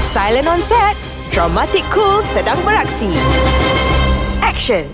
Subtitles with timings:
[0.00, 0.94] Silent on set.
[1.34, 3.10] Dramatic cool sedang beraksi.
[4.44, 4.86] Action.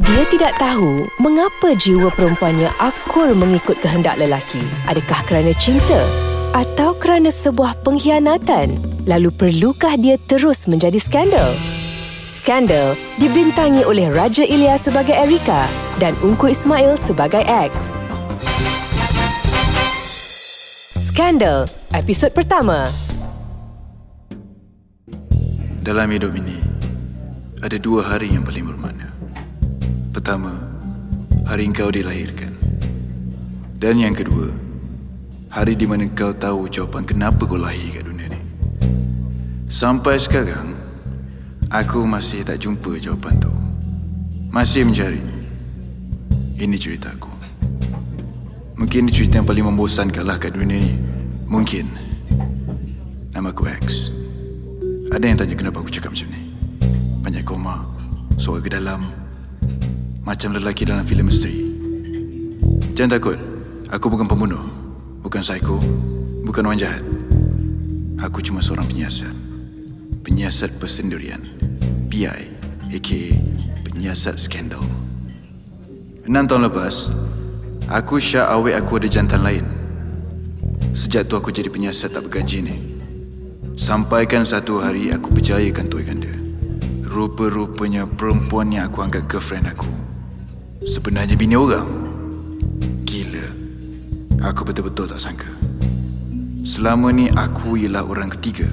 [0.00, 4.64] Dia tidak tahu mengapa jiwa perempuannya akur mengikut kehendak lelaki.
[4.88, 6.00] Adakah kerana cinta
[6.56, 8.80] atau kerana sebuah pengkhianatan?
[9.04, 11.52] Lalu perlukah dia terus menjadi skandal?
[12.24, 15.68] Skandal dibintangi oleh Raja Ilya sebagai Erika
[16.00, 17.94] dan Ungku Ismail sebagai X.
[20.96, 22.88] Skandal, episod pertama.
[25.82, 26.62] Dalam hidup ini,
[27.58, 29.10] ada dua hari yang paling bermakna.
[30.14, 30.54] Pertama,
[31.42, 32.54] hari engkau dilahirkan.
[33.82, 34.54] Dan yang kedua,
[35.50, 38.38] hari di mana kau tahu jawapan kenapa kau lahir kat dunia ni.
[39.66, 40.70] Sampai sekarang,
[41.66, 43.50] aku masih tak jumpa jawapan tu.
[44.54, 45.18] Masih mencari.
[46.62, 47.34] Ini cerita aku.
[48.78, 50.94] Mungkin cerita yang paling membosankan lah kat dunia ni.
[51.50, 51.90] Mungkin.
[53.34, 54.21] Nama aku X.
[55.12, 56.40] Ada yang tanya kenapa aku cakap macam ni.
[57.20, 57.84] Banyak koma,
[58.40, 59.12] suara ke dalam,
[60.24, 61.68] macam lelaki dalam filem misteri.
[62.96, 63.36] Jangan takut,
[63.92, 64.64] aku bukan pembunuh,
[65.20, 65.76] bukan psycho,
[66.48, 67.04] bukan orang jahat.
[68.24, 69.36] Aku cuma seorang penyiasat.
[70.24, 71.44] Penyiasat persendirian.
[72.08, 72.48] PI,
[72.96, 73.22] aka
[73.84, 74.80] penyiasat skandal.
[76.24, 77.12] Enam tahun lepas,
[77.92, 79.68] aku syak awet aku ada jantan lain.
[80.96, 82.91] Sejak tu aku jadi penyiasat tak bergaji ni.
[83.72, 86.36] Sampaikan satu hari aku percayakan tuikan dia.
[87.08, 89.88] Rupa-rupanya perempuan yang aku anggap girlfriend aku.
[90.84, 91.88] Sebenarnya bini orang.
[93.08, 93.48] Gila.
[94.44, 95.48] Aku betul-betul tak sangka.
[96.68, 98.68] Selama ni aku ialah orang ketiga.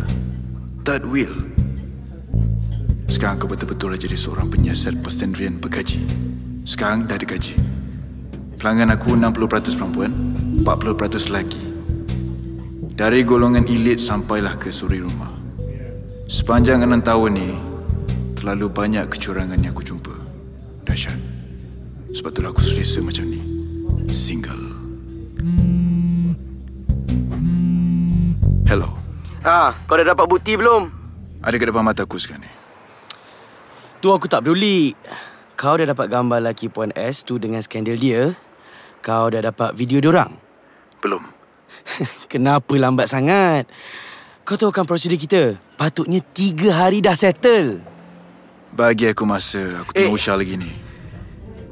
[0.83, 1.31] Third wheel.
[3.07, 6.03] Sekarang aku betul-betul jadi seorang penyiasat persendirian bergaji.
[6.67, 7.55] Sekarang dah ada gaji.
[8.59, 10.11] Pelanggan aku 60% perempuan,
[10.59, 11.68] 40% lelaki.
[12.99, 15.31] Dari golongan elit sampailah ke suri rumah.
[16.27, 17.55] Sepanjang enam tahun ni,
[18.35, 20.11] terlalu banyak kecurangan yang aku jumpa.
[20.83, 21.15] Dahsyat.
[22.11, 23.39] Sebab itulah aku selesa macam ni.
[24.11, 24.75] Single.
[28.67, 28.91] Hello.
[29.47, 30.91] Ah, kau dah dapat bukti belum?
[31.39, 32.51] Ada ke depan mata aku sekarang ni?
[34.03, 34.91] Tu aku tak peduli.
[35.55, 38.35] Kau dah dapat gambar laki Puan S tu dengan skandal dia.
[38.99, 40.35] Kau dah dapat video diorang.
[40.99, 41.38] Belum.
[42.31, 43.65] Kenapa lambat sangat?
[44.43, 45.57] Kau tahu kan prosedur kita?
[45.77, 47.81] Patutnya tiga hari dah settle.
[48.69, 50.17] Bagi aku masa, aku tengah Eh.
[50.17, 50.71] usah lagi ni.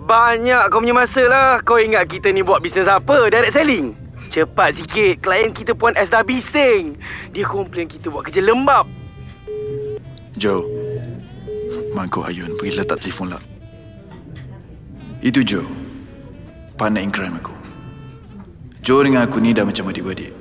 [0.07, 1.59] Banyak kau punya masa lah.
[1.65, 3.27] Kau ingat kita ni buat bisnes apa?
[3.27, 3.91] Direct selling?
[4.29, 5.19] Cepat sikit.
[5.19, 6.95] Klien kita Puan S dah bising.
[7.33, 8.85] Dia komplain kita buat kerja lembab.
[10.37, 10.61] Joe.
[11.91, 13.41] Mangkuk Ayun, pergi letak telefon lah.
[15.19, 15.65] Itu Joe.
[16.77, 17.56] Partner in crime aku.
[18.87, 20.31] Joe dengan aku ni dah macam adik-beradik.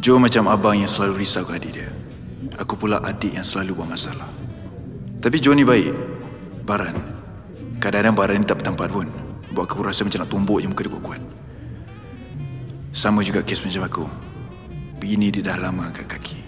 [0.00, 1.92] Joe macam abang yang selalu risau ke adik dia.
[2.56, 4.24] Aku pula adik yang selalu buat masalah.
[5.20, 5.92] Tapi Joe ni baik.
[6.64, 6.96] Baran.
[7.76, 9.12] Kadang-kadang Baran ni tak bertempat pun.
[9.52, 11.20] Buat aku rasa macam nak tumbuk je muka dia kuat-kuat.
[12.96, 14.04] Sama juga kes macam aku.
[14.96, 16.40] Bini dia dah lama angkat kaki.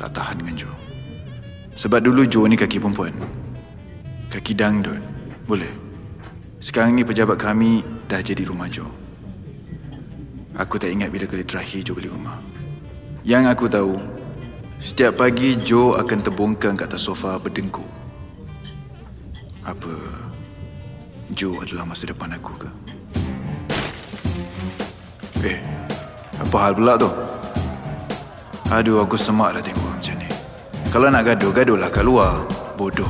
[0.00, 0.76] Tak tahan dengan Joe.
[1.76, 3.12] Sebab dulu Joe ni kaki perempuan.
[4.32, 5.04] Kaki dangdut.
[5.44, 5.68] Boleh.
[6.64, 9.01] Sekarang ni pejabat kami dah jadi rumah Joe.
[10.52, 12.36] Aku tak ingat bila kali terakhir Joe beli rumah.
[13.24, 13.94] Yang aku tahu,
[14.84, 17.88] setiap pagi Joe akan terbongkang kat atas sofa berdengkur.
[19.64, 19.94] Apa
[21.32, 22.68] Joe adalah masa depan aku ke?
[25.48, 25.58] Eh,
[26.36, 27.08] apa hal pula tu?
[28.68, 30.28] Aduh, aku semak dah tengok macam ni.
[30.92, 32.44] Kalau nak gaduh, gaduhlah kat luar.
[32.76, 33.08] Bodoh.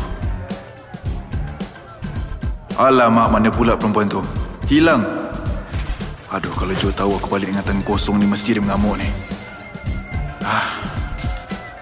[2.79, 4.23] Alamak, mana pula perempuan tu?
[4.71, 5.22] Hilang.
[6.33, 9.05] Aduh, kalau Joe tahu aku balik dengan tangan kosong ni, mesti dia mengamuk ni.
[10.41, 10.81] Ah,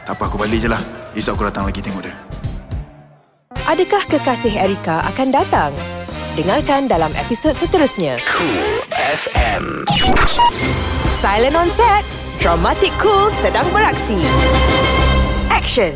[0.02, 0.82] tak apa, aku balik je lah.
[1.14, 2.18] Esok aku datang lagi tengok dia.
[3.70, 5.70] Adakah kekasih Erika akan datang?
[6.34, 8.18] Dengarkan dalam episod seterusnya.
[8.26, 9.86] Cool FM.
[11.22, 12.02] Silent on set.
[12.42, 14.18] Dramatic cool sedang beraksi.
[15.54, 15.94] Action.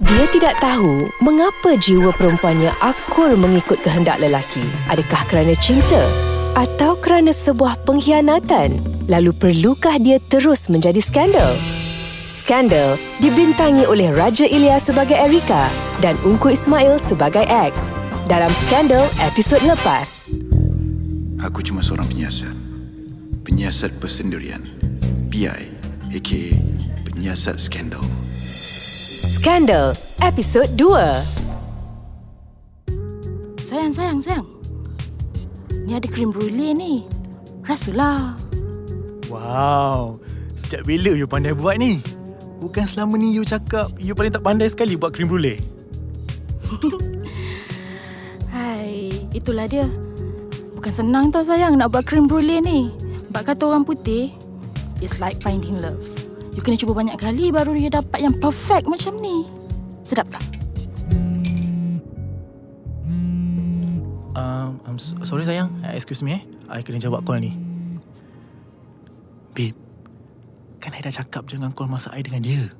[0.00, 4.64] Dia tidak tahu mengapa jiwa perempuannya akur mengikut kehendak lelaki.
[4.88, 8.82] Adakah kerana cinta atau kerana sebuah pengkhianatan?
[9.06, 11.54] Lalu perlukah dia terus menjadi skandal?
[12.30, 15.66] Skandal dibintangi oleh Raja Ilya sebagai Erika
[15.98, 17.98] dan Ungku Ismail sebagai X.
[18.30, 20.30] Dalam Skandal episod lepas.
[21.42, 22.54] Aku cuma seorang penyiasat.
[23.42, 24.62] Penyiasat persendirian.
[25.30, 25.72] PI,
[26.14, 26.42] aka
[27.08, 28.02] penyiasat skandal.
[29.30, 30.86] Skandal episod 2.
[33.64, 34.59] Sayang, sayang, sayang.
[35.90, 37.02] Ni ada krim brulee ni.
[37.66, 38.38] Rasalah.
[39.26, 40.22] Wow,
[40.54, 41.98] sejak bila you pandai buat ni?
[42.62, 45.58] Bukan selama ni you cakap You paling tak pandai sekali buat krim brulee
[48.54, 49.90] Hai, itulah dia.
[50.78, 52.94] Bukan senang tau sayang nak buat krim brulee ni.
[53.26, 54.30] Sebab kata orang putih,
[55.02, 55.98] it's like finding love.
[56.54, 59.42] You kena cuba banyak kali baru you dapat yang perfect macam ni.
[60.06, 60.59] Sedap tak?
[64.40, 66.42] Um, I'm so, Sorry sayang uh, Excuse me eh
[66.72, 67.52] I kena jawab call ni
[69.52, 69.76] Babe
[70.80, 72.72] Kan I dah cakap Jangan call masa I dengan dia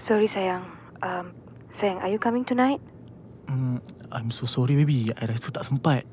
[0.00, 0.66] Sorry sayang.
[1.04, 1.30] Um,
[1.70, 2.82] sayang, are you coming tonight?
[3.46, 3.78] Hmm,
[4.10, 6.08] I'm so sorry baby I rasa tak sempat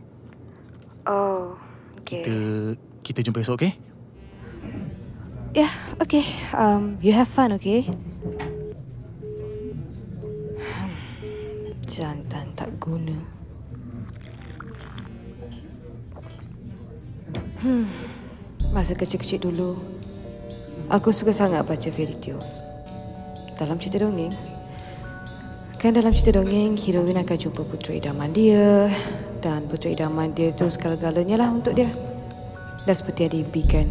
[1.07, 1.57] Oh,
[2.03, 2.21] okay.
[2.21, 2.35] Kita
[3.01, 3.73] Kita jumpa esok okay
[5.49, 6.21] Yeah, okay.
[6.53, 7.81] Um, you have fun, okay?
[10.61, 10.93] Hmm,
[11.89, 13.38] Jantan tak guna.
[17.59, 17.91] Hmm,
[18.71, 19.75] masa kecil-kecil dulu,
[20.87, 22.63] aku suka sangat baca fairy tales.
[23.59, 24.31] Dalam cerita dongeng,
[25.75, 28.87] kan dalam cerita dongeng, heroin akan jumpa putera idaman dia
[29.43, 31.91] dan putera idaman dia tu segala-galanya lah untuk dia.
[32.87, 33.87] Dan seperti yang diimpikan,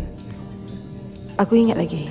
[1.39, 2.11] Aku ingat lagi.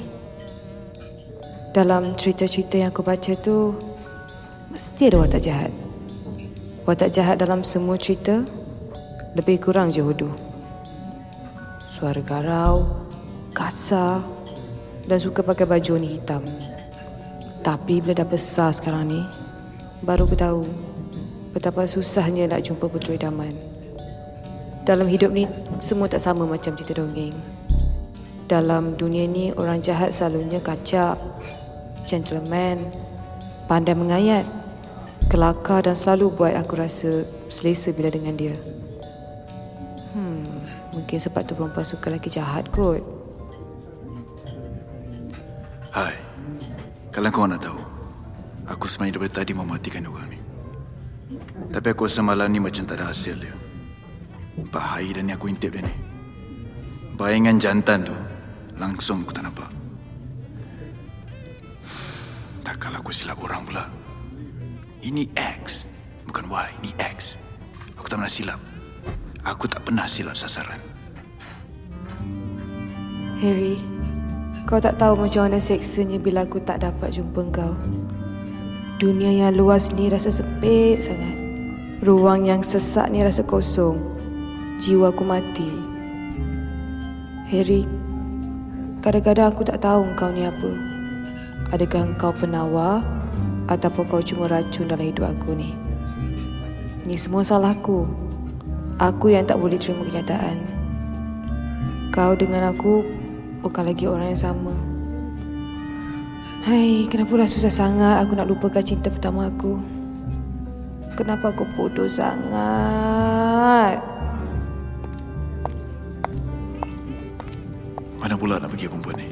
[1.76, 3.76] Dalam cerita-cerita yang aku baca tu,
[4.72, 5.74] mesti ada watak jahat.
[6.88, 8.46] Watak jahat dalam semua cerita,
[9.36, 10.47] lebih kurang je hodoh.
[11.98, 12.94] Suara garau,
[13.58, 14.22] kasar
[15.10, 16.46] dan suka pakai baju warna hitam.
[17.66, 19.26] Tapi bila dah besar sekarang ni,
[20.06, 20.62] baru aku tahu
[21.58, 23.50] betapa susahnya nak jumpa putera idaman.
[24.86, 25.50] Dalam hidup ni,
[25.82, 27.34] semua tak sama macam cerita dongeng.
[28.46, 31.18] Dalam dunia ni orang jahat selalunya kacak,
[32.06, 32.78] gentleman,
[33.66, 34.46] pandai mengayat,
[35.34, 38.77] kelakar dan selalu buat aku rasa selesa bila dengan dia.
[40.98, 43.06] Mungkin sebab tu perempuan suka lelaki jahat kot.
[45.94, 46.18] Hai.
[47.14, 47.78] Kalau kau nak tahu,
[48.66, 50.40] aku sebenarnya daripada tadi mau matikan orang ni.
[51.70, 53.54] Tapi aku rasa malam ni macam tak ada hasil dia.
[54.74, 55.96] Bahaya dah ni aku intip dia ni.
[57.18, 58.14] Bayangan jantan tu,
[58.78, 59.70] langsung aku tak nampak.
[62.62, 63.86] Tak kalau aku silap orang pula.
[65.02, 65.90] Ini X,
[66.30, 67.42] bukan Y, ini X.
[67.98, 68.62] Aku tak pernah silap.
[69.48, 70.76] Aku tak pernah silap sasaran.
[73.40, 73.80] Harry,
[74.68, 77.72] kau tak tahu macam mana seksanya bila aku tak dapat jumpa kau.
[79.00, 81.40] Dunia yang luas ni rasa sempit sangat.
[82.04, 83.96] Ruang yang sesak ni rasa kosong.
[84.84, 85.72] Jiwa aku mati.
[87.48, 87.88] Harry,
[89.00, 90.70] kadang-kadang aku tak tahu kau ni apa.
[91.72, 93.00] Adakah kau penawar
[93.72, 95.72] ataupun kau cuma racun dalam hidup aku ni?
[97.08, 98.27] Ni semua salahku.
[98.98, 100.58] Aku yang tak boleh terima kenyataan.
[102.10, 103.06] Kau dengan aku
[103.62, 104.74] bukan lagi orang yang sama.
[106.66, 109.78] Hai, kenapa dah susah sangat aku nak lupakan cinta pertama aku?
[111.14, 114.02] Kenapa aku bodoh sangat?
[118.18, 119.30] Mana pula nak pergi perempuan ni?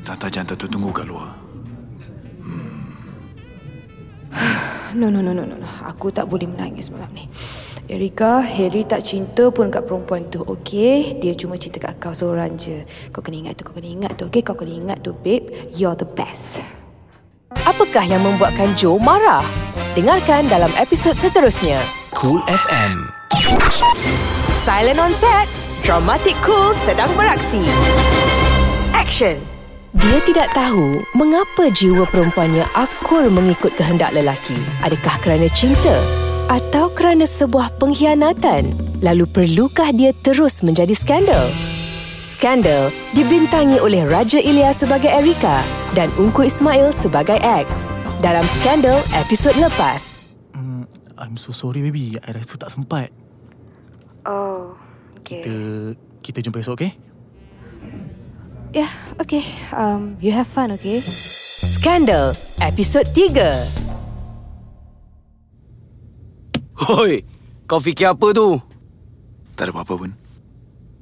[0.00, 1.28] Tata jantan tu tunggu kat luar.
[4.96, 5.58] No, no, no, no, no.
[5.58, 5.68] no.
[5.84, 7.28] Aku tak boleh menangis malam ni.
[7.84, 11.20] Erika, Harry tak cinta pun kat perempuan tu, okey?
[11.20, 12.80] Dia cuma cinta kat kau seorang je.
[13.12, 14.40] Kau kena ingat tu, kau kena ingat tu, okey?
[14.40, 15.52] Kau kena ingat tu, babe.
[15.76, 16.64] You're the best.
[17.68, 19.44] Apakah yang membuatkan Joe marah?
[19.92, 21.76] Dengarkan dalam episod seterusnya.
[22.16, 23.12] Cool FM.
[24.64, 25.44] Silent on set.
[25.84, 27.60] Dramatic Cool sedang beraksi.
[28.96, 29.36] Action.
[29.92, 34.56] Dia tidak tahu mengapa jiwa perempuannya akur mengikut kehendak lelaki.
[34.80, 38.72] Adakah kerana cinta atau kerana sebuah pengkhianatan?
[39.00, 41.48] Lalu perlukah dia terus menjadi skandal?
[42.24, 45.60] Skandal dibintangi oleh Raja Ilya sebagai Erika
[45.92, 47.92] dan Ungku Ismail sebagai X.
[48.20, 50.24] Dalam Skandal episod lepas.
[50.56, 50.88] hmm,
[51.20, 53.12] I'm so sorry baby I rasa tak sempat
[54.24, 54.72] Oh,
[55.20, 56.00] Kita okay.
[56.24, 56.92] Kita jumpa esok okay
[58.74, 58.90] Yeah,
[59.22, 59.46] okay.
[59.70, 60.98] Um, you have fun, okay?
[61.62, 63.83] Skandal episod 3.
[66.74, 67.22] Hoi,
[67.70, 68.58] kau fikir apa tu?
[69.54, 70.10] Tak ada apa-apa pun.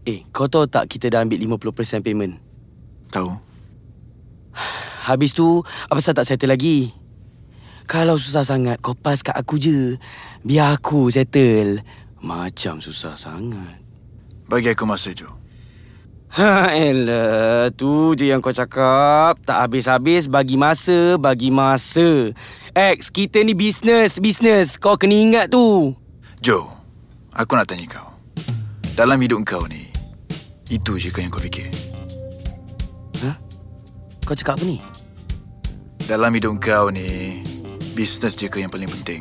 [0.05, 2.37] Eh, kau tahu tak kita dah ambil 50% payment?
[3.09, 3.33] Tahu?
[5.09, 6.93] Habis tu, apa pasal tak settle lagi?
[7.89, 9.99] Kalau susah sangat, kau pas kat aku je.
[10.47, 11.83] Biar aku settle.
[12.23, 13.83] Macam susah sangat.
[14.47, 15.42] Bagi aku masa, Joe.
[16.33, 17.69] Ha, elah.
[17.77, 19.37] Tu je yang kau cakap.
[19.45, 22.33] Tak habis-habis bagi masa, bagi masa.
[22.73, 24.81] X, kita ni bisnes, bisnes.
[24.81, 25.93] Kau kena ingat tu.
[26.41, 26.65] Joe,
[27.37, 28.09] aku nak tanya kau.
[28.97, 29.93] Dalam hidup kau ni,
[30.73, 31.69] itu je kau yang kau fikir?
[34.23, 34.79] Kau cakap apa ni?
[36.07, 37.43] Dalam hidup kau ni,
[37.93, 39.21] bisnes je ke yang paling penting?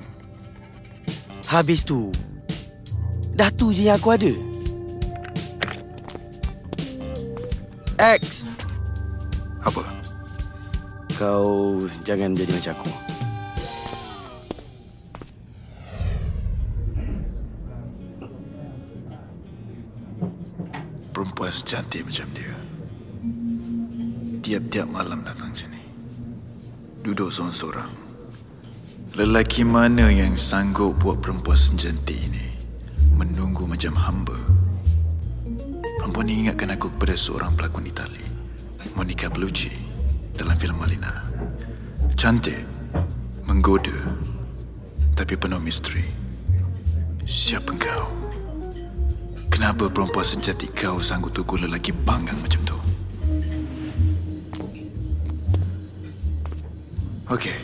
[1.50, 2.14] Habis tu.
[3.34, 4.34] Dah tu je yang aku ada.
[8.02, 8.50] X.
[9.62, 9.86] Apa?
[11.22, 12.90] Kau jangan jadi macam aku.
[21.14, 22.58] Perempuan secantik macam dia.
[24.42, 25.78] Tiap-tiap malam datang sini.
[27.06, 27.94] Duduk seorang-seorang.
[29.14, 32.50] Lelaki mana yang sanggup buat perempuan secantik ini
[33.14, 34.61] menunggu macam hamba?
[36.02, 38.26] Perempuan ini ingatkan aku kepada seorang pelakon Itali,
[38.98, 39.70] Monica Bellucci,
[40.34, 41.14] dalam filem Malina.
[42.18, 42.66] Cantik,
[43.46, 43.94] menggoda,
[45.14, 46.02] tapi penuh misteri.
[47.22, 48.10] Siapa kau?
[49.54, 52.78] Kenapa perempuan secantik kau sanggup tunggu lelaki panggang macam tu?
[57.30, 57.62] Okey.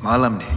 [0.00, 0.48] Malam ni.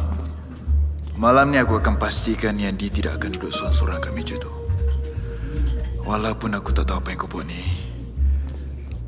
[1.19, 4.60] Malam ni aku akan pastikan yang dia tidak akan duduk seorang-seorang kat meja tu.
[6.01, 7.61] Walaupun aku tak tahu apa yang kau buat ni.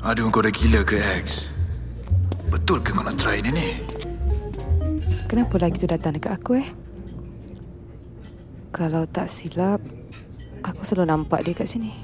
[0.04, 1.50] Aduh, kau dah gila ke, X?
[2.52, 3.68] Betul ke kau nak try ni ni?
[5.26, 6.68] Kenapa lagi tu datang dekat aku eh?
[8.70, 9.82] Kalau tak silap,
[10.62, 11.94] aku selalu nampak dia kat sini.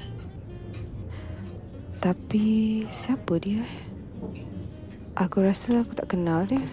[2.01, 3.61] Tapi siapa dia?
[3.61, 3.73] eh?
[5.19, 6.63] Aku rasa aku tak kenal dia.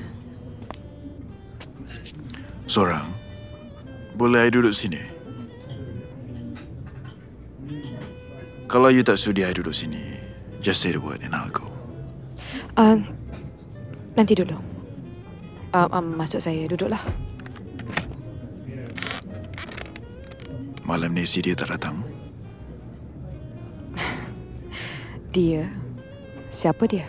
[2.64, 3.04] Seorang.
[4.16, 5.17] Boleh I duduk sini?
[8.68, 10.20] Kalau you tak sudi I duduk sini,
[10.60, 11.72] just say the word and I'll go.
[12.76, 13.00] Uh,
[14.12, 14.60] nanti dulu.
[15.72, 17.00] Uh, um, masuk saya, duduklah.
[20.84, 22.04] Malam ni si dia tak datang.
[25.36, 25.68] Dia,
[26.52, 27.04] siapa dia?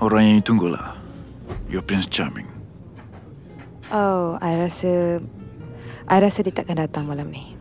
[0.00, 0.96] Orang yang you tunggulah.
[1.68, 2.48] Your Prince Charming.
[3.92, 5.20] Oh, I rasa...
[6.08, 7.57] I rasa dia takkan datang malam ni.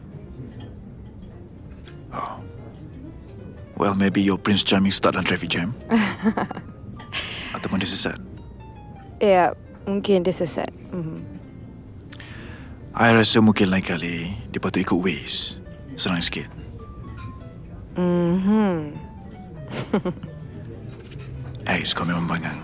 [3.78, 5.78] Well, maybe your Prince Charming start on traffic jam.
[7.56, 8.18] Ataupun dia sesat.
[9.22, 9.54] Ya,
[9.86, 10.70] mungkin dia sesat.
[10.90, 11.22] Mm.
[12.98, 15.62] I rasa mungkin lain kali dia patut ikut Waze.
[15.94, 16.50] Senang sikit.
[18.02, 18.98] Mm-hmm.
[21.70, 22.58] Ais, kau memang bangang.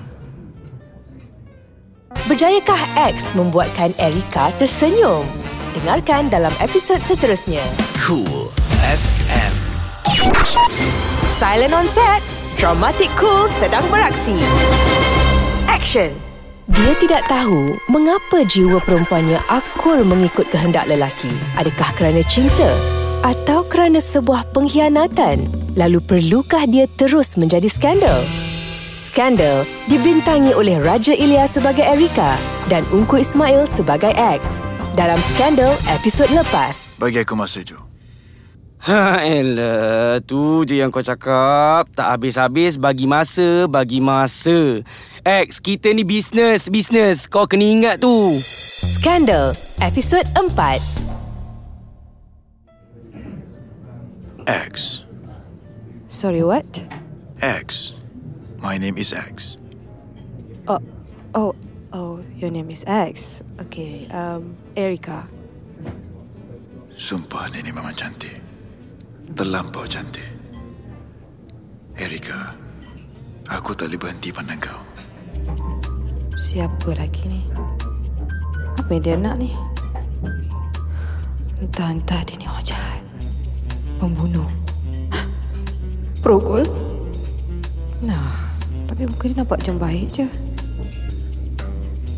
[2.26, 2.82] Berjayakah
[3.14, 5.30] X membuatkan Erika tersenyum?
[5.78, 7.62] Dengarkan dalam episod seterusnya.
[8.02, 8.50] Cool
[8.84, 9.54] FM.
[11.24, 12.20] Silent on set.
[12.60, 14.36] Dramatic Cool sedang beraksi.
[15.72, 16.12] Action.
[16.68, 21.32] Dia tidak tahu mengapa jiwa perempuannya akur mengikut kehendak lelaki.
[21.60, 22.72] Adakah kerana cinta
[23.24, 25.48] atau kerana sebuah pengkhianatan?
[25.80, 28.20] Lalu perlukah dia terus menjadi skandal?
[29.00, 32.36] Skandal dibintangi oleh Raja Ilya sebagai Erika
[32.68, 34.68] dan Ungku Ismail sebagai X.
[35.00, 37.00] Dalam Skandal episod lepas.
[37.00, 37.93] Bagi aku masa, Jo.
[38.84, 41.88] Ha, elah, tu je yang kau cakap.
[41.96, 44.84] Tak habis-habis bagi masa, bagi masa.
[45.24, 47.32] X, kita ni bisnes, bisnes.
[47.32, 48.44] Kau kena ingat tu.
[48.84, 50.84] Skandal episod 4.
[54.52, 55.08] X.
[56.12, 56.68] Sorry, what?
[57.40, 57.96] X.
[58.60, 59.56] My name is X.
[60.68, 60.84] Oh,
[61.32, 61.56] oh,
[61.96, 63.48] oh, your name is X.
[63.64, 65.24] Okay, um, Erika.
[67.00, 68.43] Sumpah nenek memang cantik.
[69.32, 70.28] Terlampau cantik.
[71.96, 72.52] Erika,
[73.48, 74.82] aku tak boleh berhenti pandang kau.
[76.36, 77.48] Siapa lagi ni?
[78.76, 79.56] Apa yang dia nak ni?
[81.64, 83.00] Entah-entah dia ni orang jahat.
[83.96, 84.52] Pembunuh.
[86.20, 86.68] Perogol?
[88.04, 88.52] Nah,
[88.92, 90.28] tapi muka dia nampak macam baik je.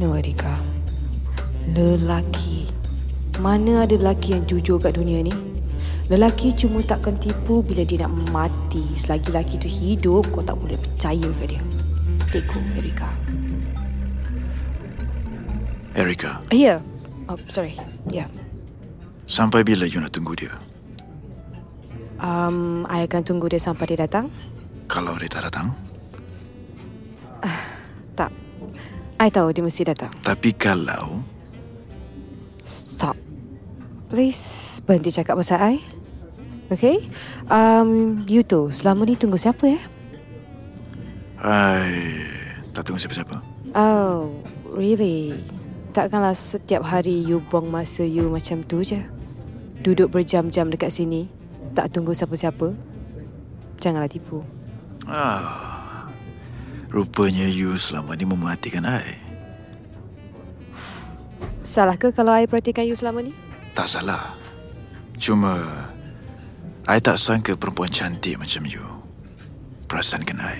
[0.01, 0.57] No, Erika.
[1.69, 2.65] Lelaki.
[3.37, 5.54] Mana ada lelaki yang jujur kat dunia ni?
[6.05, 8.93] Lelaki cuma takkan tipu bila dia nak mati.
[8.93, 11.61] Selagi lelaki tu hidup, kau tak boleh percaya ke dia.
[12.21, 13.09] Stay cool, Erika.
[15.97, 16.77] Erika, Ya.
[16.77, 16.79] Yeah.
[17.25, 17.73] Oh, sorry.
[18.13, 18.25] Ya.
[18.25, 18.29] Yeah.
[19.25, 20.53] sampai bila you nak tunggu dia?
[22.21, 24.29] Um, I akan tunggu dia sampai dia datang.
[24.85, 25.73] Kalau dia tak datang?
[28.15, 28.31] Tak.
[29.19, 30.07] I tahu dia mesti datang.
[30.23, 31.19] Tapi kalau...
[32.63, 33.24] Stop.
[34.07, 35.77] Please berhenti cakap pasal I.
[36.69, 37.01] Okay?
[37.49, 39.81] Um, you tu, selama ni tunggu siapa ya?
[41.41, 42.35] I
[42.75, 43.39] tak tunggu siapa-siapa.
[43.71, 44.35] Oh,
[44.75, 45.31] really?
[45.95, 48.99] Takkanlah setiap hari you buang masa you macam tu je?
[49.79, 51.31] Duduk berjam-jam dekat sini,
[51.71, 52.75] tak tunggu siapa-siapa?
[53.79, 54.43] Janganlah tipu.
[55.07, 56.11] Ah,
[56.91, 59.23] Rupanya you selama ni memerhatikan I.
[61.63, 63.31] Salah ke kalau I perhatikan you selama ni?
[63.75, 64.31] Tak salah.
[65.19, 65.59] Cuma,
[66.87, 68.83] I tak sangka perempuan cantik macam you.
[69.91, 70.59] Perasankan I.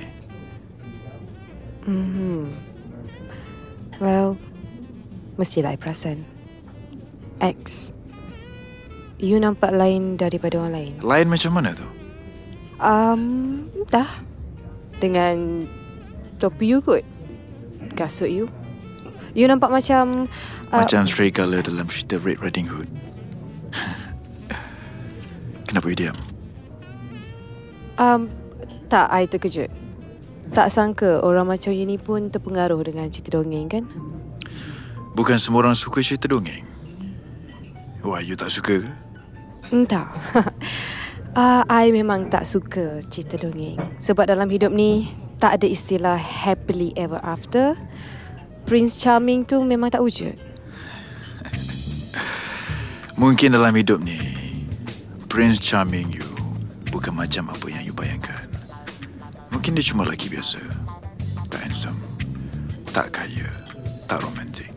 [1.87, 2.41] Mm-hmm.
[4.03, 4.35] Well,
[5.39, 6.27] mestilah I perasan.
[7.39, 7.91] X,
[9.15, 10.93] you nampak lain daripada orang lain.
[10.99, 11.87] Lain macam mana tu?
[12.83, 14.07] Um, entah.
[14.99, 15.67] Dengan
[16.39, 17.03] topi you kot.
[17.95, 18.47] Kasut you.
[19.35, 20.31] You nampak macam...
[20.71, 22.87] Uh, Macam stray color dalam cerita Red Riding Hood.
[25.65, 26.17] Kenapa you diam?
[27.95, 28.31] Um,
[28.87, 29.71] tak, I terkejut.
[30.53, 33.83] Tak sangka orang macam you ni pun terpengaruh dengan cerita dongeng kan?
[35.15, 36.63] Bukan semua orang suka cerita dongeng.
[38.05, 38.89] Wah, you tak suka ke?
[39.73, 40.13] Entah.
[41.33, 43.81] uh, I memang tak suka cerita dongeng.
[43.97, 45.09] Sebab dalam hidup ni,
[45.41, 47.73] tak ada istilah happily ever after.
[48.69, 50.37] Prince Charming tu memang tak wujud.
[53.15, 54.19] Mungkin dalam hidup ni,
[55.31, 56.27] Prince Charming you
[56.91, 58.43] bukan macam apa yang you bayangkan.
[59.55, 60.59] Mungkin dia cuma lelaki biasa.
[61.47, 61.95] Tak handsome.
[62.91, 63.47] Tak kaya.
[64.11, 64.67] Tak romantik.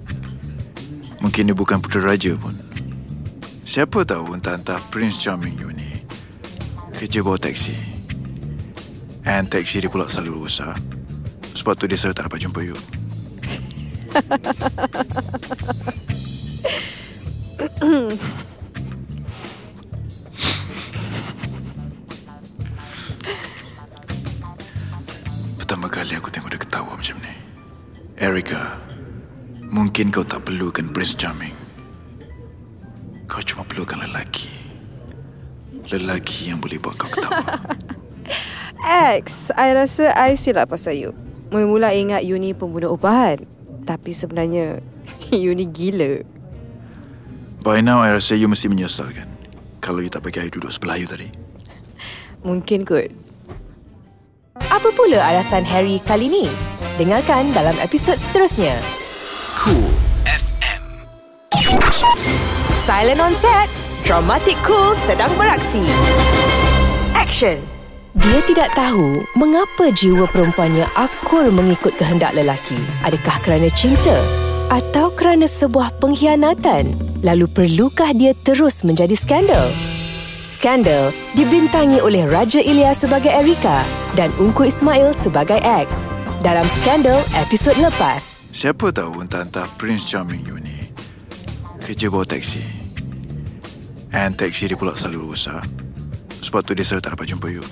[1.19, 2.55] Mungkin dia bukan putera raja pun.
[3.67, 6.07] Siapa tahu entah-entah Prince Charming you ni
[6.95, 7.75] kerja bawa taksi.
[9.27, 10.79] And taksi dia pula selalu rosak.
[11.59, 12.79] Sebab tu dia selalu tak dapat jumpa you.
[25.59, 27.35] Pertama kali aku tengok dia ketawa macam ni.
[28.15, 28.79] Erica,
[29.75, 31.55] mungkin kau tak perlukan Prince Charming.
[33.27, 34.55] Kau cuma perlukan lelaki.
[35.91, 37.43] Lelaki yang boleh buat kau ketawa.
[39.19, 41.11] X, I rasa I silap pasal you.
[41.51, 43.43] Mula-mula ingat you ni pembunuh upahan.
[43.83, 44.79] Tapi sebenarnya,
[45.35, 46.23] you ni gila.
[47.59, 49.27] By now, I rasa you mesti menyesal kan?
[49.83, 51.27] Kalau you tak bagi I duduk sebelah you tadi.
[52.49, 53.11] Mungkin kot.
[54.71, 56.47] Apa pula alasan Harry kali ni?
[56.99, 58.79] Dengarkan dalam episod seterusnya.
[59.59, 59.91] Cool
[60.27, 60.83] FM.
[62.75, 63.67] Silent on set.
[64.07, 65.83] Dramatic Cool sedang beraksi.
[67.19, 67.59] Action.
[68.19, 72.79] Dia tidak tahu mengapa jiwa perempuannya akur mengikut kehendak lelaki.
[73.07, 76.93] Adakah kerana cinta atau kerana sebuah pengkhianatan?
[77.25, 79.69] Lalu perlukah dia terus menjadi skandal?
[80.45, 83.83] Skandal dibintangi oleh Raja Ilya sebagai Erika
[84.15, 86.13] dan Ungku Ismail sebagai X.
[86.45, 88.47] Dalam Skandal episod lepas.
[88.55, 90.79] Siapa tahu entah-entah Prince Charming you ni
[91.83, 92.63] kerja bawa taksi.
[94.13, 95.65] And taksi dia pula selalu rosak.
[96.45, 97.65] Sebab tu dia selalu tak dapat jumpa you.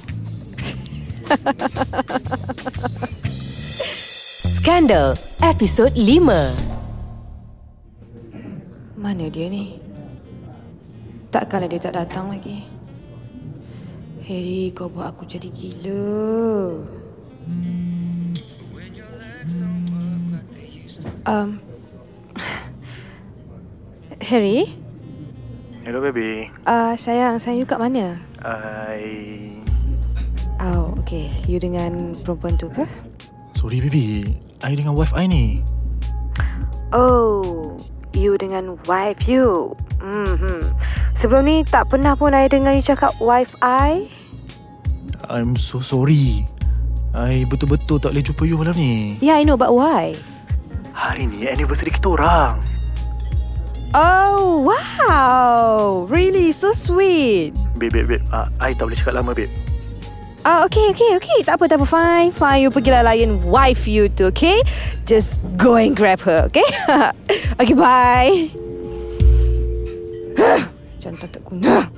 [4.46, 6.85] Skandal episod 5.
[8.96, 9.76] Mana dia ni?
[11.28, 12.64] Takkanlah dia tak datang lagi?
[14.24, 16.08] Harry, kau buat aku jadi gila.
[21.28, 21.60] Um,
[24.32, 24.64] Harry?
[25.84, 26.48] Hello baby.
[26.64, 28.16] Uh, sayang, sayang you kat mana?
[28.40, 29.52] I
[30.56, 31.28] Oh, okay.
[31.44, 32.88] You dengan perempuan tu ke?
[33.52, 34.40] Sorry baby.
[34.64, 35.60] I dengan wife I ni.
[36.96, 37.76] Oh,
[38.16, 39.76] you dengan wife you.
[40.00, 40.64] Hmm.
[41.20, 44.08] Sebelum ni tak pernah pun I dengar you cakap wife I.
[45.28, 46.48] I'm so sorry.
[47.16, 49.20] I betul-betul tak boleh jumpa you malam ni.
[49.20, 50.16] Yeah, I know, but why?
[50.96, 52.60] Hari ni anniversary kita orang.
[53.96, 56.04] Oh, wow.
[56.12, 57.56] Really, so sweet.
[57.80, 58.24] Babe, babe, babe.
[58.28, 59.48] Uh, I tak boleh cakap lama, babe.
[60.46, 61.42] Ah, okay, okay, okay.
[61.42, 61.86] Tak apa, tak apa.
[61.90, 62.62] Fine, fine.
[62.62, 64.62] You pergilah layan wife you tu, okay?
[65.02, 66.62] Just go and grab her, okay?
[67.58, 68.30] okay, bye.
[71.02, 71.90] Jantan tak guna.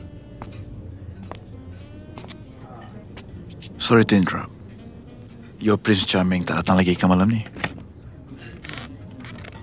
[3.76, 4.48] Sorry to interrupt.
[5.60, 7.44] Your Prince Charming tak datang lagi ke malam ni?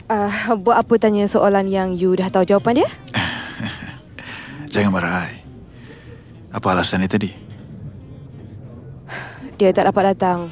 [0.06, 0.30] Uh,
[0.62, 2.90] buat apa tanya soalan yang you dah tahu jawapan dia?
[4.78, 5.34] Jangan marah.
[6.54, 7.45] Apa alasan dia tadi?
[9.56, 10.52] Dia tak dapat datang.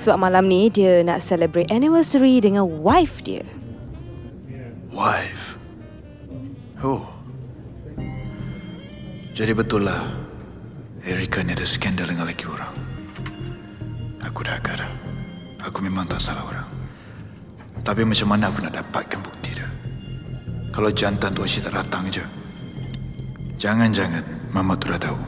[0.00, 3.44] Sebab malam ni dia nak celebrate anniversary dengan wife dia.
[4.88, 5.60] Wife.
[6.80, 7.04] Oh.
[9.36, 10.08] Jadi betul lah.
[11.04, 12.74] Erika ni ada skandal dengan lelaki orang.
[14.24, 14.92] Aku dah agak dah.
[15.68, 16.68] Aku memang tak salah orang.
[17.84, 19.68] Tapi macam mana aku nak dapatkan bukti dia?
[20.74, 22.24] Kalau jantan tu asyik tak datang je.
[23.58, 25.20] Jangan-jangan Mama tu dah tahu.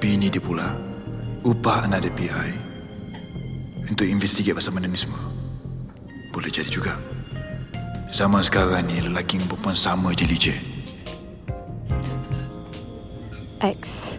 [0.00, 0.89] Bini dia pula
[1.44, 2.50] upah anak dia PI.
[3.90, 5.18] untuk investigate pasal benda ni semua.
[6.30, 6.94] Boleh jadi juga.
[8.14, 10.62] Zaman sekarang ni lelaki dan perempuan sama je licin.
[13.60, 14.14] X.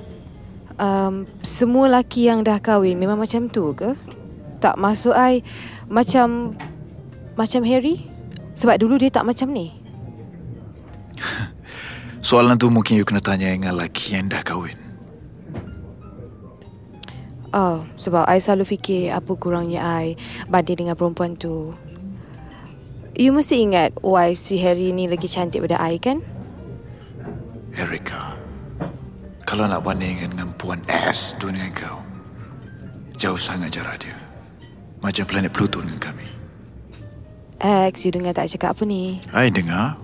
[0.75, 3.95] Um, semua lelaki yang dah kahwin memang macam tu ke?
[4.59, 5.39] Tak masuk I
[5.87, 6.57] macam
[7.39, 8.11] macam Harry?
[8.59, 9.71] Sebab dulu dia tak macam ni.
[12.27, 14.80] Soalan tu mungkin you kena tanya dengan lelaki yang dah kahwin.
[17.51, 20.15] Oh, sebab I selalu fikir apa kurangnya I
[20.47, 21.75] banding dengan perempuan tu.
[23.11, 26.23] You mesti ingat wife si Harry ni lagi cantik daripada I kan?
[27.75, 28.39] Erika,
[29.43, 31.99] kalau nak bandingkan dengan Puan S tu dengan kau,
[33.19, 34.15] jauh sangat jarak dia.
[35.03, 36.27] Macam planet Pluto dengan kami.
[37.61, 39.19] X, you dengar tak cakap apa ni?
[39.35, 39.99] I dengar,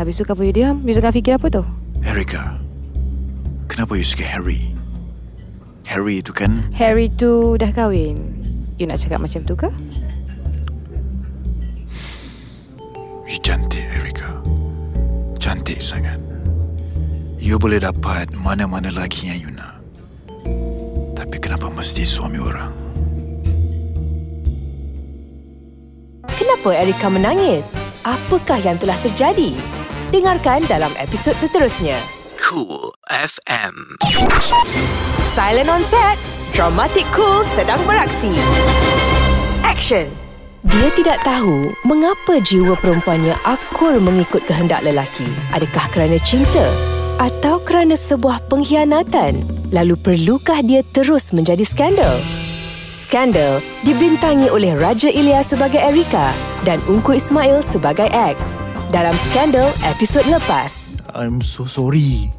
[0.00, 0.80] Habis tu kenapa you diam?
[0.80, 1.60] You tengah fikir apa tu?
[2.00, 2.56] Erika,
[3.68, 4.72] kenapa you suka Harry?
[5.90, 8.14] Harry itu kan Harry tu dah kahwin.
[8.78, 9.66] You nak cakap macam tu ke?
[13.26, 14.38] You cantik, Erika.
[15.42, 16.22] Cantik sangat.
[17.42, 19.82] You boleh dapat mana-mana lagi yang you nak.
[21.18, 22.70] Tapi kenapa mesti suami orang?
[26.30, 27.82] Kenapa Erika menangis?
[28.06, 29.58] Apakah yang telah terjadi?
[30.14, 31.98] Dengarkan dalam episod seterusnya.
[32.38, 33.98] Cool FM.
[35.34, 36.14] Silent on set.
[36.54, 38.30] Dramatic Cool sedang beraksi.
[39.66, 40.06] Action.
[40.62, 45.26] Dia tidak tahu mengapa jiwa perempuannya akur mengikut kehendak lelaki.
[45.50, 46.70] Adakah kerana cinta
[47.18, 49.42] atau kerana sebuah pengkhianatan?
[49.74, 52.14] Lalu perlukah dia terus menjadi skandal?
[52.94, 56.30] Skandal dibintangi oleh Raja Ilya sebagai Erika
[56.62, 58.62] dan Ungku Ismail sebagai X.
[58.94, 60.94] Dalam Skandal episod lepas.
[61.10, 62.30] I'm so sorry.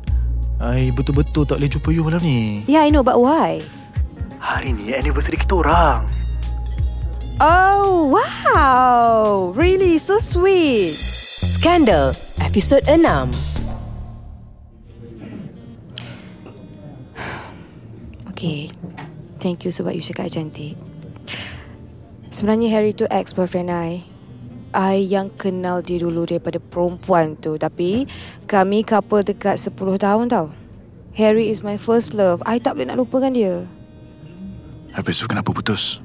[0.61, 2.61] I betul-betul tak boleh jumpa you malam ni.
[2.69, 3.65] Yeah, I know, but why?
[4.37, 6.05] Hari ni anniversary kita orang.
[7.41, 9.49] Oh, wow!
[9.57, 10.93] Really, so sweet.
[11.41, 13.01] Skandal episod 6.
[18.29, 18.69] Okay,
[19.41, 20.77] thank you sebab you cakap cantik.
[22.29, 24.10] Sebenarnya Harry tu ex-boyfriend I.
[24.71, 27.59] I yang kenal dia dulu daripada perempuan tu.
[27.59, 28.07] Tapi
[28.47, 30.47] kami couple dekat 10 tahun tau.
[31.15, 32.39] Harry is my first love.
[32.47, 33.67] I tak boleh nak lupakan dia.
[34.95, 35.99] Habis tu kenapa putus?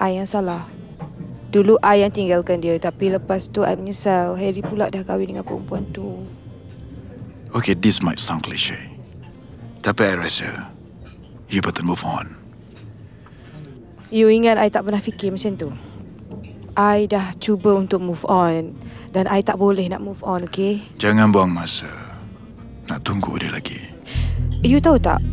[0.00, 0.68] I yang salah.
[1.52, 2.76] Dulu I yang tinggalkan dia.
[2.80, 4.36] Tapi lepas tu I menyesal.
[4.36, 6.24] Harry pula dah kahwin dengan perempuan tu.
[7.52, 8.76] Okay, this might sound cliche.
[9.80, 10.72] Tapi I rasa
[11.48, 12.36] you better move on.
[14.08, 15.68] You ingat I tak pernah fikir macam tu?
[16.76, 18.76] I dah cuba untuk move on.
[19.16, 20.84] Dan I tak boleh nak move on, okay?
[21.00, 21.88] Jangan buang masa.
[22.92, 23.80] Nak tunggu dia lagi.
[24.60, 25.24] You tahu tak?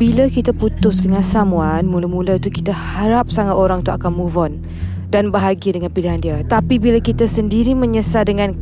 [0.00, 4.62] Bila kita putus dengan someone, mula-mula tu kita harap sangat orang tu akan move on
[5.10, 6.40] dan bahagia dengan pilihan dia.
[6.46, 8.54] Tapi bila kita sendiri menyesal dengan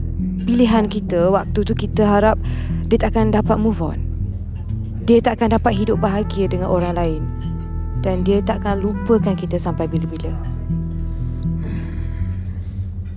[0.42, 2.40] pilihan kita, waktu tu kita harap
[2.88, 4.01] dia tak akan dapat move on.
[5.05, 7.23] Dia tak akan dapat hidup bahagia dengan orang lain.
[8.01, 10.58] Dan dia tak akan lupakan kita sampai bila-bila.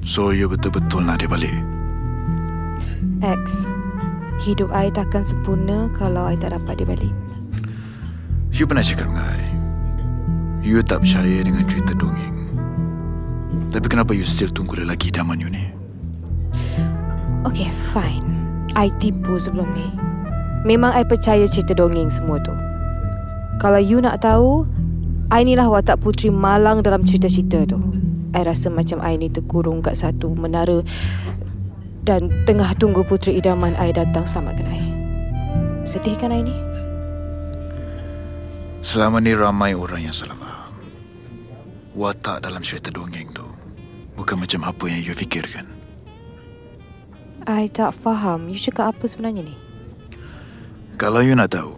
[0.02, 1.54] So, you betul-betul nak dia balik?
[3.22, 3.70] X,
[4.42, 7.14] hidup I takkan sempurna kalau I tak dapat dia balik.
[8.50, 9.42] You pernah cakap dengan I
[10.62, 12.36] You tak percaya dengan cerita dongeng
[13.74, 15.66] Tapi kenapa you still tunggu lelaki idaman you ni?
[17.42, 18.26] Okay, fine.
[18.78, 19.90] I tipu sebelum ni.
[20.62, 22.54] Memang I percaya cerita dongeng semua tu.
[23.58, 24.66] Kalau you nak tahu,
[25.34, 27.80] I ni lah watak putri malang dalam cerita-cerita tu.
[28.32, 30.80] I rasa macam I ni terkurung kat satu menara
[32.08, 34.82] dan tengah tunggu putri idaman I datang selamatkan I.
[35.86, 36.56] Sedih kan I ni?
[38.82, 40.74] Selama ni ramai orang yang salah faham
[41.94, 43.46] Watak dalam cerita dongeng tu
[44.18, 45.70] Bukan macam apa yang you fikirkan
[47.46, 48.50] I tak faham.
[48.50, 49.56] You cakap apa sebenarnya ni?
[50.98, 51.78] Kalau you nak tahu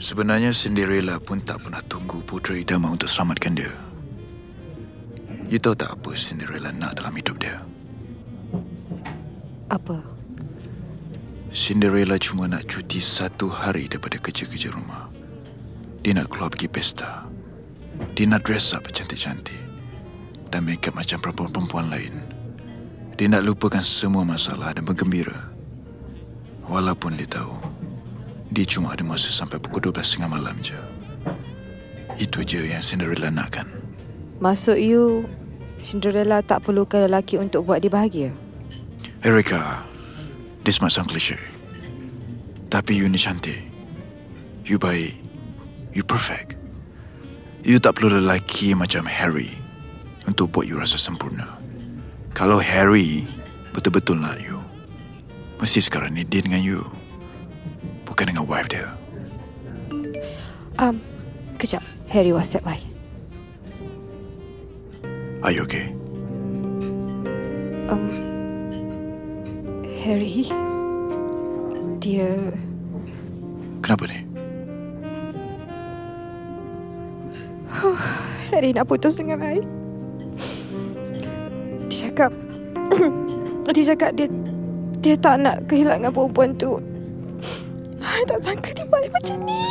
[0.00, 3.72] Sebenarnya Cinderella pun tak pernah tunggu puteri idaman untuk selamatkan dia
[5.44, 7.60] You tahu tak apa Cinderella nak dalam hidup dia?
[9.68, 10.00] Apa?
[11.54, 15.06] Cinderella cuma nak cuti satu hari daripada kerja-kerja rumah.
[16.00, 17.28] Dia nak keluar pergi pesta.
[18.16, 19.62] Dia nak dress up cantik-cantik.
[20.50, 22.14] Dan make up macam perempuan-perempuan lain.
[23.14, 25.54] Dia nak lupakan semua masalah dan bergembira.
[26.66, 27.54] Walaupun dia tahu,
[28.50, 30.78] dia cuma ada masa sampai pukul 12 tengah malam je.
[32.18, 33.83] Itu je yang Cinderella nak kan?
[34.42, 35.28] Maksud you,
[35.78, 38.30] Cinderella tak perlukan lelaki untuk buat dia bahagia?
[39.22, 39.86] Erika,
[40.66, 41.38] this might sound cliche.
[42.68, 43.62] Tapi you ni cantik.
[44.66, 45.14] You baik.
[45.94, 46.58] You perfect.
[47.62, 49.54] You tak perlu lelaki macam Harry
[50.26, 51.46] untuk buat you rasa sempurna.
[52.34, 53.24] Kalau Harry
[53.70, 54.58] betul-betul nak you,
[55.62, 56.82] mesti sekarang ni dia dengan you.
[58.04, 58.90] Bukan dengan wife dia.
[60.82, 60.98] Um,
[61.56, 61.80] kejap.
[62.10, 62.93] Harry WhatsApp I.
[65.44, 65.92] Are you okay?
[67.92, 68.08] Um,
[70.00, 70.48] Harry,
[72.00, 72.32] dia
[73.84, 74.24] Kenapa ni?
[78.56, 79.60] Harry nak putus dengan I.
[81.92, 82.32] Dia cakap
[83.76, 84.32] dia cakap dia
[85.04, 86.80] dia tak nak kehilangan perempuan tu.
[88.00, 89.63] I tak sangka dia baik macam ni.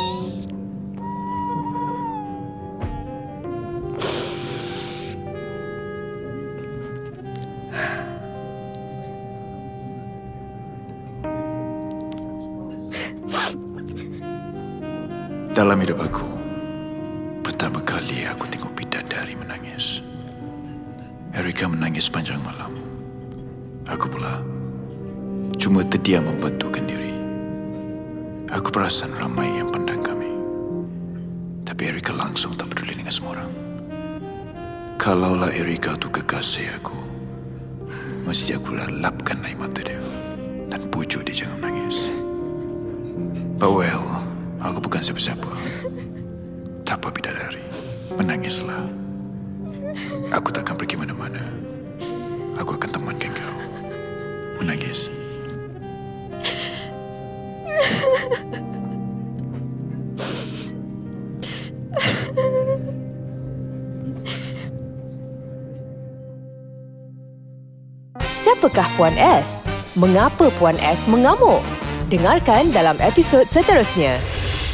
[69.04, 69.68] Puan S?
[70.00, 71.60] Mengapa Puan S mengamuk?
[72.08, 74.16] Dengarkan dalam episod seterusnya.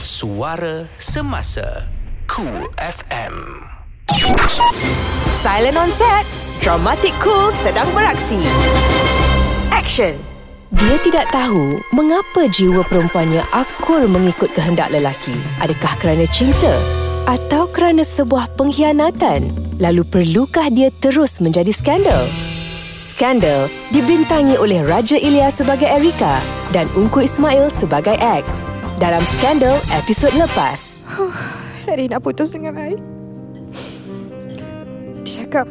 [0.06, 1.90] Suara Semasa
[2.30, 3.66] Cool FM
[5.34, 6.22] Silent on set.
[6.62, 8.38] Dramatic Cool sedang beraksi.
[9.74, 10.14] Action.
[10.78, 15.34] Dia tidak tahu mengapa jiwa perempuannya akur mengikut kehendak lelaki.
[15.58, 16.78] Adakah kerana cinta
[17.26, 19.50] atau kerana sebuah pengkhianatan?
[19.82, 22.30] Lalu perlukah dia terus menjadi skandal?
[23.20, 26.40] Skandal dibintangi oleh Raja Ilya sebagai Erika
[26.72, 28.72] dan Ungku Ismail sebagai X.
[28.96, 31.04] Dalam Skandal episod lepas.
[31.84, 32.96] Harry nak putus dengan I.
[35.20, 35.68] Dia cakap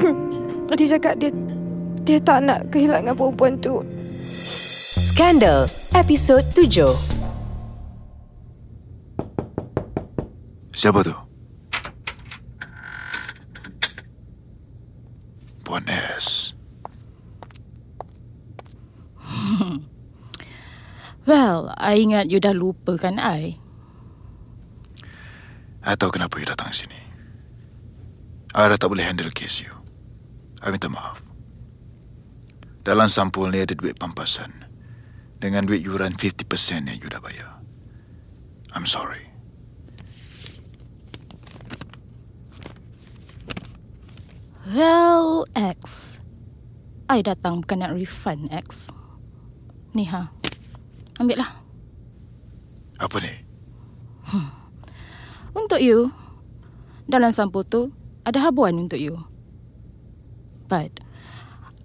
[0.80, 1.28] dia cakap dia
[2.08, 3.84] dia tak nak kehilangan perempuan tu.
[4.96, 6.88] Skandal episod 7.
[10.72, 11.12] Siapa tu?
[15.68, 15.84] Puan
[16.16, 16.47] S.
[21.28, 23.60] Well, I ingat you dah lupa kan I?
[25.84, 26.96] I tahu kenapa you datang sini.
[28.56, 29.76] I dah tak boleh handle case you.
[30.64, 31.20] I minta maaf.
[32.80, 34.48] Dalam sampul ni ada duit pampasan.
[35.36, 36.48] Dengan duit yuran 50%
[36.88, 37.60] yang you dah bayar.
[38.72, 39.28] I'm sorry.
[44.72, 46.16] Well, X.
[47.12, 48.88] I datang bukan nak refund, X.
[49.92, 50.37] Ni ha.
[51.18, 51.50] Ambil lah.
[52.98, 53.34] Apa ni?
[55.58, 56.10] Untuk you.
[57.08, 57.90] Dalam sampul tu,
[58.22, 59.18] ada habuan untuk you.
[60.68, 61.00] But,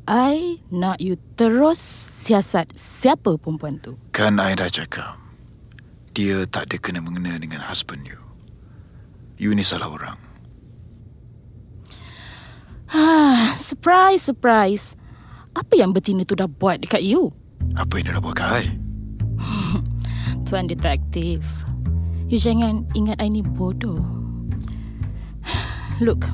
[0.03, 1.79] I nak you terus
[2.27, 3.95] siasat siapa perempuan tu.
[4.11, 5.15] Kan I dah cakap.
[6.13, 8.19] Dia tak ada kena-mengena dengan husband you.
[9.39, 10.19] You ni salah orang.
[12.93, 14.93] Ah, surprise, surprise.
[15.57, 17.33] Apa yang betina tu dah buat dekat you?
[17.73, 18.82] Apa yang dia dah buat kat I?
[20.47, 21.43] Tuan detektif.
[22.31, 23.99] You jangan ingat I ni bodoh.
[26.05, 26.25] Look,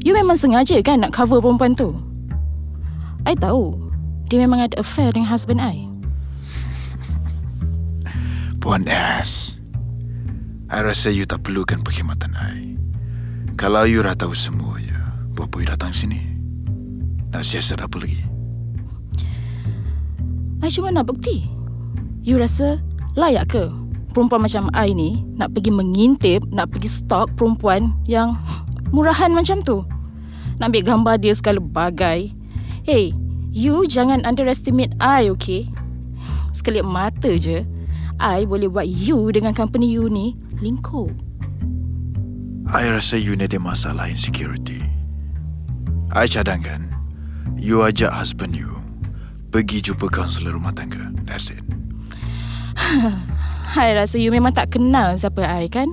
[0.00, 1.92] you memang sengaja kan nak cover perempuan tu?
[3.26, 3.74] I tahu.
[4.26, 5.86] Dia memang ada affair dengan husband I.
[8.62, 9.58] Puan S.
[10.66, 12.74] I rasa you tak perlukan perkhidmatan I.
[13.54, 14.98] Kalau you dah tahu semuanya,
[15.32, 16.20] buat apa you datang sini?
[17.30, 18.20] Nak siasat apa lagi?
[20.60, 21.55] I cuma nak bukti.
[22.26, 22.82] You rasa
[23.14, 23.70] layak ke
[24.10, 28.34] perempuan macam I ni nak pergi mengintip, nak pergi stalk perempuan yang
[28.90, 29.86] murahan macam tu?
[30.58, 32.34] Nak ambil gambar dia segala bagai.
[32.82, 33.14] Hey,
[33.54, 35.70] you jangan underestimate I, okay?
[36.50, 37.62] Sekelip mata je,
[38.18, 41.14] I boleh buat you dengan company you ni lingkup.
[42.74, 44.82] I rasa you ni ada masalah insecurity.
[46.10, 46.90] I cadangkan,
[47.54, 48.82] you ajak husband you
[49.54, 51.14] pergi jumpa kaunselor rumah tangga.
[51.22, 51.62] That's it.
[53.76, 55.92] I rasa you memang tak kenal siapa I kan?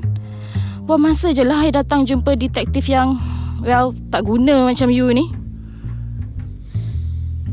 [0.84, 3.18] Buat masa je lah I datang jumpa detektif yang
[3.64, 5.32] Well, tak guna macam you ni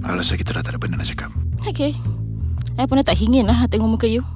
[0.02, 1.30] I rasa kita dah tak ada benda nak cakap.
[1.70, 1.94] Okay
[2.74, 4.26] I pun dah tak ingin lah tengok muka you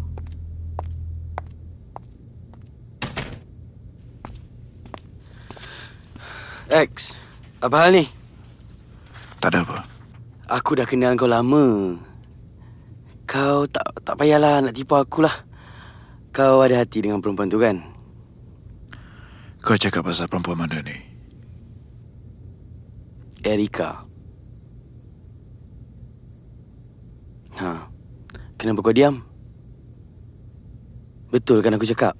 [6.74, 7.14] X,
[7.62, 8.10] apa hal ni?
[9.38, 9.86] Tak ada apa.
[10.50, 11.94] Aku dah kenal kau lama.
[13.24, 15.32] Kau tak tak payahlah nak tipu aku lah.
[16.34, 17.80] Kau ada hati dengan perempuan tu kan?
[19.64, 20.96] Kau cakap pasal perempuan mana ni?
[23.44, 24.04] Erika.
[27.60, 27.88] Ha.
[28.60, 29.24] Kenapa kau diam?
[31.32, 32.12] Betul kan aku cakap?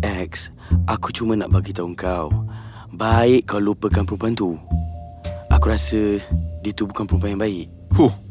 [0.00, 0.48] X,
[0.88, 2.32] aku cuma nak bagi tahu kau.
[2.94, 4.56] Baik kau lupakan perempuan tu.
[5.50, 6.18] Aku rasa
[6.62, 7.66] dia tu bukan perempuan yang baik.
[7.98, 8.23] Huh.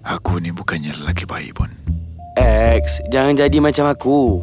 [0.00, 1.68] Aku ni bukannya lelaki baik pun.
[2.80, 4.40] X, jangan jadi macam aku.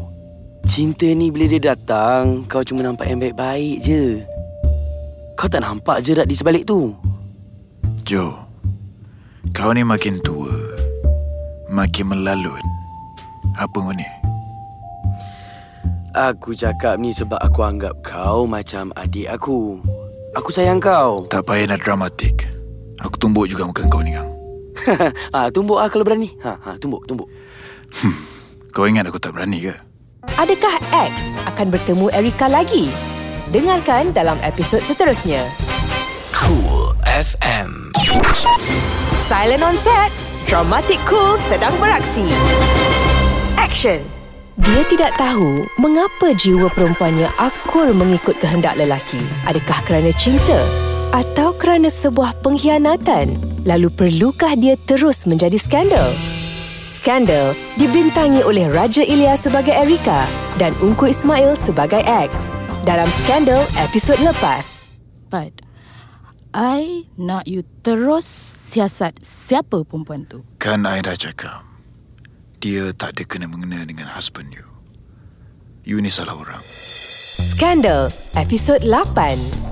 [0.70, 4.22] Cinta ni bila dia datang, kau cuma nampak yang baik-baik je.
[5.34, 6.94] Kau tak nampak je di sebalik tu.
[8.06, 8.38] Jo,
[9.56, 10.54] kau ni makin tua,
[11.74, 12.62] makin melalut.
[13.58, 14.06] Apa kau ni?
[16.14, 19.82] Aku cakap ni sebab aku anggap kau macam adik aku.
[20.38, 21.26] Aku sayang kau.
[21.34, 22.46] Tak payah nak dramatik.
[23.02, 24.37] Aku tumbuk juga muka kau ni, Kang.
[25.34, 26.34] Ha, tumbuk ah kalau berani.
[26.42, 27.28] Ha, ha, tumbuk, tumbuk.
[28.76, 29.74] Kau ingat aku tak berani ke?
[30.38, 30.76] Adakah
[31.08, 32.92] X akan bertemu Erika lagi?
[33.50, 35.48] Dengarkan dalam episod seterusnya.
[36.36, 37.96] Cool FM.
[39.16, 40.12] Silent on set,
[40.46, 42.28] dramatic cool sedang beraksi.
[43.56, 44.04] Action.
[44.58, 49.22] Dia tidak tahu mengapa jiwa perempuannya akur mengikut kehendak lelaki.
[49.46, 50.60] Adakah kerana cinta
[51.16, 53.47] atau kerana sebuah pengkhianatan?
[53.68, 56.08] Lalu perlukah dia terus menjadi skandal?
[56.88, 60.24] Skandal dibintangi oleh Raja Ilya sebagai Erika
[60.56, 62.56] dan Ungku Ismail sebagai X.
[62.88, 64.88] Dalam Skandal episod lepas.
[65.28, 65.52] But
[66.56, 68.24] I nak you terus
[68.72, 71.68] siasat siapa perempuan tu Kan I dah cakap.
[72.64, 74.64] Dia tak ada kena-mengena dengan husband you.
[75.84, 76.64] You ni salah orang.
[77.44, 78.08] Skandal
[78.40, 79.68] episod 8.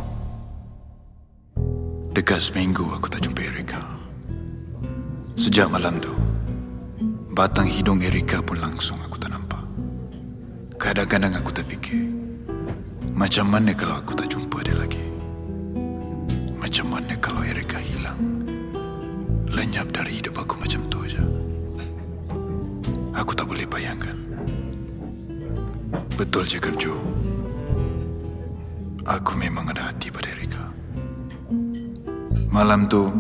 [2.16, 3.76] Dekat seminggu aku tak jumpa Erika.
[5.36, 6.16] Sejak malam tu,
[7.36, 9.60] batang hidung Erika pun langsung aku tak nampak.
[10.80, 12.08] Kadang-kadang aku terfikir,
[13.12, 15.04] macam mana kalau aku tak jumpa dia lagi?
[16.56, 18.48] Macam mana kalau Erika hilang?
[19.52, 21.20] Lenyap dari hidup aku macam tu aja.
[23.12, 24.16] Aku tak boleh bayangkan.
[26.16, 26.96] Betul cakap Joe.
[29.04, 30.65] Aku memang ada hati pada Erika.
[32.56, 33.12] Malam tu,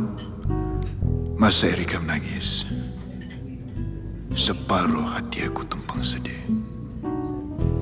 [1.36, 2.64] masa Erika menangis,
[4.32, 6.40] separuh hati aku tumpang sedih.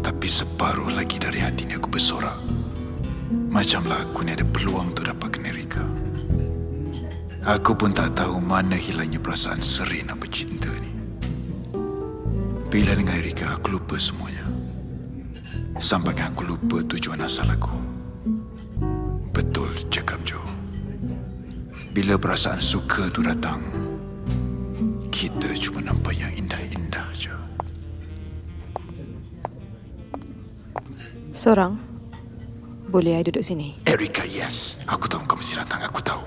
[0.01, 2.33] Tapi separuh lagi dari hati ni aku bersorak.
[3.53, 5.85] Macamlah aku ni ada peluang untuk dapatkan Erika.
[7.45, 10.89] Aku pun tak tahu mana hilangnya perasaan seri nak bercinta ni.
[12.73, 14.49] Bila dengan Erika, aku lupa semuanya.
[15.77, 17.77] Sampai aku lupa tujuan asal aku.
[19.29, 20.62] Betul cakap Joe.
[21.93, 23.61] Bila perasaan suka tu datang,
[25.13, 27.29] kita cuma nampak yang indah-indah je.
[31.37, 31.77] Seorang?
[32.89, 33.77] Boleh I duduk sini?
[33.85, 34.81] Erika, yes.
[34.89, 35.85] Aku tahu kau mesti datang.
[35.85, 36.25] Aku tahu.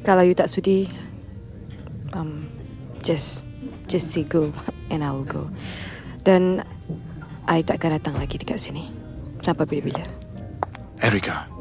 [0.00, 0.88] Kalau you tak sudi,
[2.16, 2.48] um,
[3.04, 3.44] just
[3.92, 4.48] just say go
[4.88, 5.52] and I will go.
[6.24, 6.64] Dan
[7.44, 8.88] I takkan datang lagi dekat sini.
[9.44, 10.00] Sampai bila-bila.
[11.04, 11.51] Erika.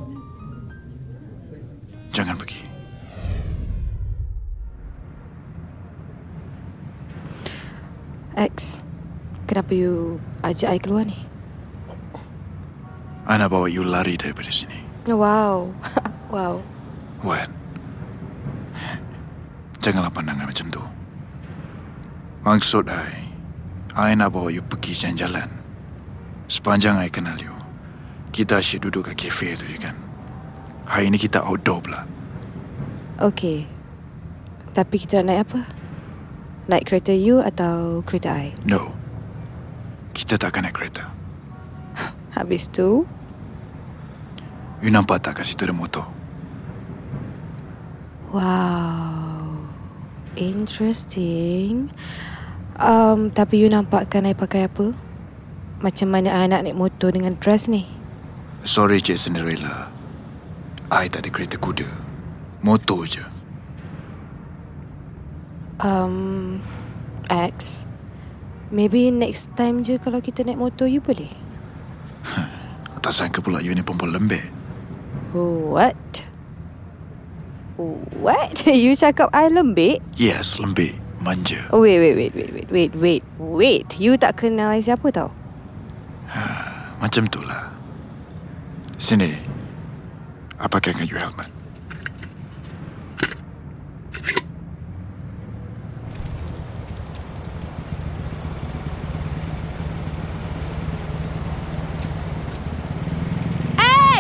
[2.12, 2.60] Jangan pergi.
[8.36, 8.84] X,
[9.47, 11.19] kenapa you ajak I keluar ni?
[13.32, 14.84] I nak bawa you lari daripada sini.
[15.08, 15.71] Wow.
[16.36, 16.60] wow.
[17.24, 17.47] Wan.
[19.80, 20.84] Janganlah pandangan macam tu.
[22.43, 23.32] Maksud I,
[23.95, 25.47] I nak bawa you pergi jalan-jalan.
[26.51, 27.55] Sepanjang I kenal you,
[28.36, 30.11] kita asyik duduk kat kafe tu je kan.
[30.91, 32.03] Hari ni kita outdoor pula.
[33.15, 33.63] Okay.
[34.75, 35.59] Tapi kita nak naik apa?
[36.67, 38.51] Naik kereta you atau kereta I?
[38.67, 38.91] No.
[40.11, 41.07] Kita tak akan naik kereta.
[42.35, 43.07] Habis tu,
[44.81, 46.09] You nampak tak kat situ ada motor?
[48.33, 49.61] wow.
[50.33, 51.91] Interesting.
[52.81, 54.95] Um, tapi you nampakkan I pakai apa?
[55.79, 57.85] Macam mana I nak naik motor dengan dress ni?
[58.65, 60.01] Sorry Cik Cinderella.
[60.91, 61.87] I tak ada kereta kuda.
[62.59, 63.23] Motor je.
[65.79, 66.59] Um,
[67.31, 67.87] X,
[68.69, 71.31] maybe next time je kalau kita naik motor you boleh?
[73.01, 74.45] Tak sangka pula you ni perempuan lembek.
[75.33, 75.97] What?
[78.21, 78.61] What?
[78.85, 80.05] You cakap I lembik?
[80.13, 81.01] Yes, lembek.
[81.21, 81.65] Manja.
[81.73, 83.87] Oh, wait, wait, wait, wait, wait, wait, wait, wait.
[83.97, 85.29] You tak kenal I siapa tau?
[87.01, 87.73] Macam tu lah.
[89.01, 89.33] Sini.
[90.62, 91.49] Apakah you helmet?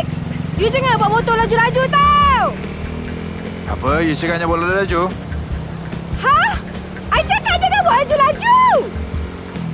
[0.01, 0.09] X!
[0.57, 2.45] You jangan bawa motor laju-laju tau!
[3.69, 4.01] Apa?
[4.01, 5.13] You cakapnya boleh laju?
[6.25, 6.57] Hah?
[7.13, 8.57] I cakap jangan bawa laju-laju!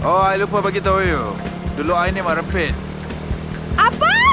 [0.03, 1.32] Oh, I lupa bagi tahu you.
[1.80, 2.76] Dulu I ni mak rempit.
[3.80, 4.26] Apa?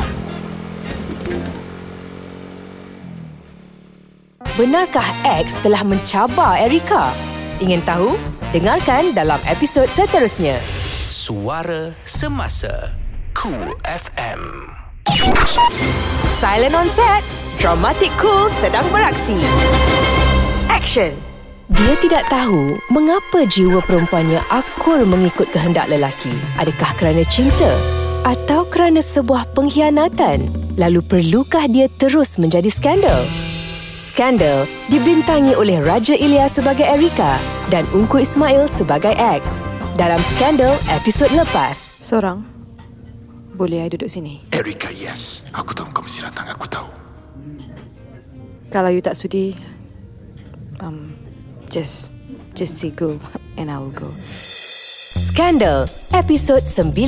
[4.54, 7.10] Benarkah X telah mencabar Erika?
[7.58, 8.14] Ingin tahu?
[8.54, 10.62] Dengarkan dalam episod seterusnya.
[11.10, 12.94] Suara Semasa
[13.34, 14.70] Cool FM
[16.30, 17.26] Silent on set.
[17.58, 19.34] Dramatic Cool sedang beraksi.
[20.70, 21.10] Action.
[21.74, 26.30] Dia tidak tahu mengapa jiwa perempuannya akur mengikut kehendak lelaki.
[26.62, 27.74] Adakah kerana cinta
[28.22, 30.46] atau kerana sebuah pengkhianatan?
[30.78, 33.26] Lalu perlukah dia terus menjadi skandal?
[34.14, 37.34] Skandal dibintangi oleh Raja Ilyas sebagai Erika
[37.66, 39.66] dan Ungku Ismail sebagai X.
[39.98, 41.98] Dalam Skandal episod lepas.
[41.98, 42.46] Seorang.
[43.58, 44.38] Boleh I duduk sini?
[44.54, 45.42] Erika, yes.
[45.50, 46.46] Aku tahu kau mesti datang.
[46.46, 46.86] Aku tahu.
[48.70, 49.58] Kalau you tak sudi,
[50.78, 51.10] um,
[51.66, 52.14] just,
[52.54, 53.18] just say go
[53.58, 54.14] and I will go.
[55.18, 57.02] Skandal episod 9.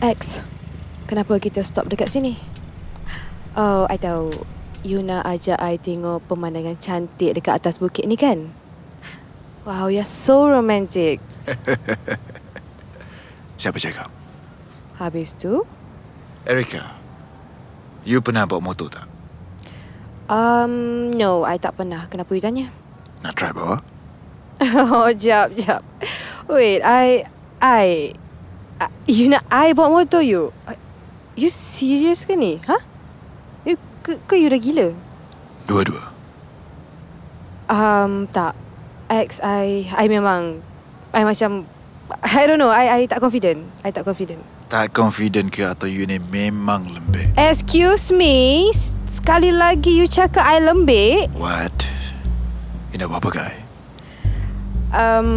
[0.00, 0.40] X,
[1.06, 2.34] kenapa kita stop dekat sini?
[3.56, 4.34] Oh, I tahu.
[4.86, 8.52] You nak ajak I tengok pemandangan cantik dekat atas bukit ni kan?
[9.66, 11.18] Wow, you're so romantic.
[13.60, 14.12] Siapa cakap?
[15.00, 15.66] Habis tu,
[16.46, 16.94] Erika.
[18.06, 19.06] You pernah bawa motor tak?
[20.30, 22.06] um, no, I tak pernah.
[22.06, 22.66] Kenapa you tanya?
[23.26, 23.82] Nak try bawa?
[24.62, 25.82] oh, jap, jap.
[26.46, 27.26] Wait, I,
[27.58, 28.14] I,
[28.78, 30.54] I you nak I bawa motor you?
[31.36, 32.64] You serious ke ni?
[32.64, 32.80] Ha?
[33.68, 34.88] You, ke, ke you dah gila?
[35.68, 36.08] Dua-dua.
[37.68, 38.56] Um, tak.
[39.12, 40.64] X, I, I memang,
[41.12, 41.68] I macam,
[42.24, 43.68] I don't know, I, I tak confident.
[43.84, 44.40] I tak confident.
[44.72, 47.36] Tak confident ke atau you ni memang lembek?
[47.36, 48.72] Excuse me,
[49.06, 51.28] sekali lagi you cakap I lembik.
[51.36, 51.84] What?
[52.96, 53.54] You nak buat apa, guy?
[54.88, 55.28] Um,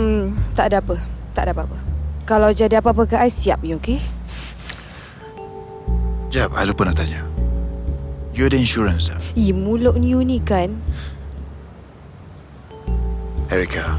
[0.55, 0.95] tak ada apa.
[1.35, 1.77] Tak ada apa-apa.
[2.23, 3.99] Kalau jadi apa-apa ke I siap, you okay?
[6.29, 7.25] Jap, I lupa nak tanya.
[8.37, 9.17] You ada insurance tak?
[9.33, 10.77] Ih, mulut ni you ni kan.
[13.49, 13.97] Erika,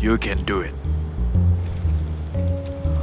[0.00, 0.72] you can do it.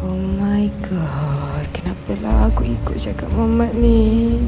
[0.02, 4.42] Oh my god, kenapalah aku ikut cakap Mamat ni?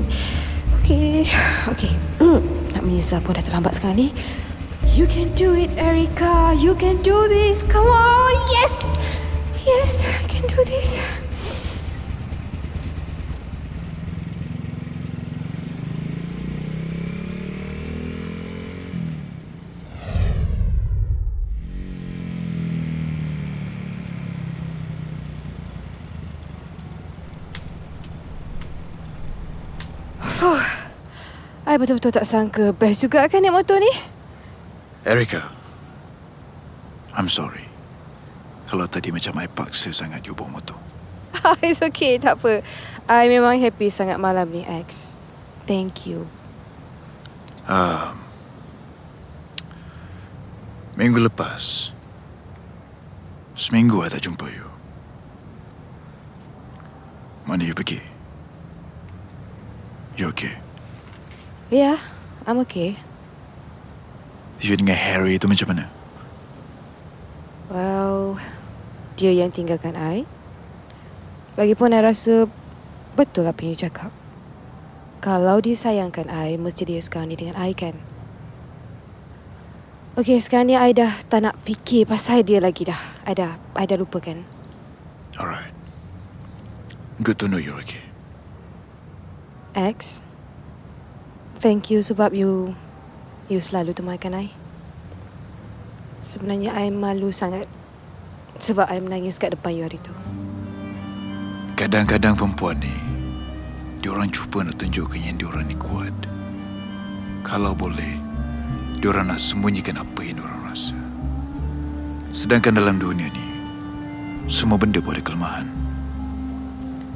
[0.82, 1.30] Okay,
[1.70, 1.94] okay.
[2.74, 4.10] Nak menyesal pun dah terlambat sekarang ni.
[4.98, 6.58] You can do it, Erica.
[6.58, 7.62] You can do this.
[7.62, 8.34] Come on.
[8.58, 8.74] Yes.
[9.62, 10.98] Yes, I can do this.
[31.76, 33.92] I betul-betul tak sangka best juga kan naik motor ni.
[35.04, 35.44] Erika,
[37.12, 37.68] I'm sorry.
[38.72, 40.80] Kalau tadi macam I paksa sangat you bawa motor.
[41.68, 42.64] It's okay, tak apa.
[43.12, 45.20] I memang happy sangat malam ni, X.
[45.68, 46.32] Thank you.
[47.68, 48.24] Um,
[50.96, 51.92] minggu lepas,
[53.52, 54.72] seminggu I tak jumpa you.
[57.44, 58.00] Mana you pergi?
[60.16, 60.65] You okay?
[61.74, 61.98] Yeah,
[62.46, 63.02] I'm okay.
[64.62, 65.90] You dengan Harry tu macam mana?
[67.74, 68.38] Well,
[69.18, 70.30] dia yang tinggalkan I.
[71.58, 72.46] Lagipun I rasa
[73.18, 74.14] betul apa yang you cakap.
[75.26, 77.98] Kalau dia sayangkan I, mesti dia sekarang ni dengan I kan?
[80.16, 83.02] Okay, sekarang ni I dah tak nak fikir pasal dia lagi dah.
[83.26, 84.46] I dah, I dah lupakan.
[85.36, 85.74] Alright.
[87.26, 88.06] Good to know you're okay.
[89.74, 90.22] X,
[91.60, 92.76] thank you sebab you
[93.52, 94.48] you selalu temankan I.
[96.16, 97.68] Sebenarnya I malu sangat
[98.58, 100.16] sebab I menangis kat depan you hari tu.
[101.76, 102.96] Kadang-kadang perempuan ni
[104.00, 106.16] Diorang cuba nak tunjukkan yang diorang ni kuat
[107.44, 108.16] Kalau boleh
[109.04, 110.96] Diorang nak sembunyikan apa yang diorang rasa
[112.32, 113.48] Sedangkan dalam dunia ni
[114.48, 115.68] Semua benda pun ada kelemahan.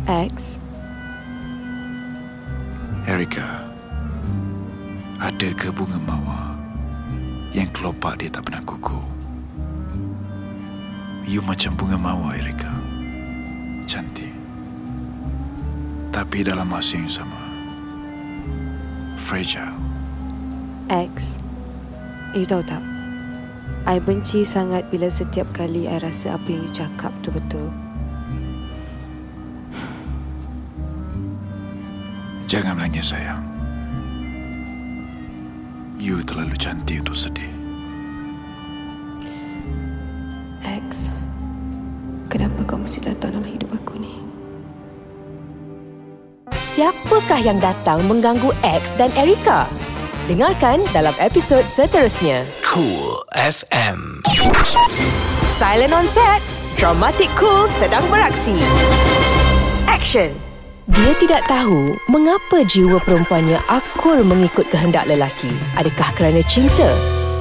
[0.10, 0.60] X,
[3.08, 3.68] Erika,
[5.20, 6.55] ada ke bunga mawar
[7.51, 9.03] yang kelopak dia tak pernah kukuh?
[11.28, 12.72] You macam bunga mawar, Erika.
[13.84, 14.32] Cantik.
[16.15, 17.43] Tapi dalam masa yang sama,
[19.20, 19.76] fragile.
[20.88, 21.36] X,
[22.32, 22.82] you tahu tak?
[23.86, 27.67] I benci sangat bila setiap kali I rasa apa yang you cakap tu betul.
[32.49, 33.49] Jangan menangis, sayang.
[36.00, 37.52] You terlalu cantik untuk sedih.
[40.64, 41.12] X,
[42.32, 44.24] kenapa kau mesti datang dalam hidup aku ni?
[46.56, 49.68] Siapakah yang datang mengganggu X dan Erika?
[50.32, 52.47] Dengarkan dalam episod seterusnya.
[52.64, 54.24] Cool FM.
[55.60, 56.39] Silent on set.
[56.80, 58.56] Dramatic Cool sedang beraksi.
[59.91, 60.49] Action.
[60.90, 65.54] Dia tidak tahu mengapa jiwa perempuannya akur mengikut kehendak lelaki.
[65.78, 66.90] Adakah kerana cinta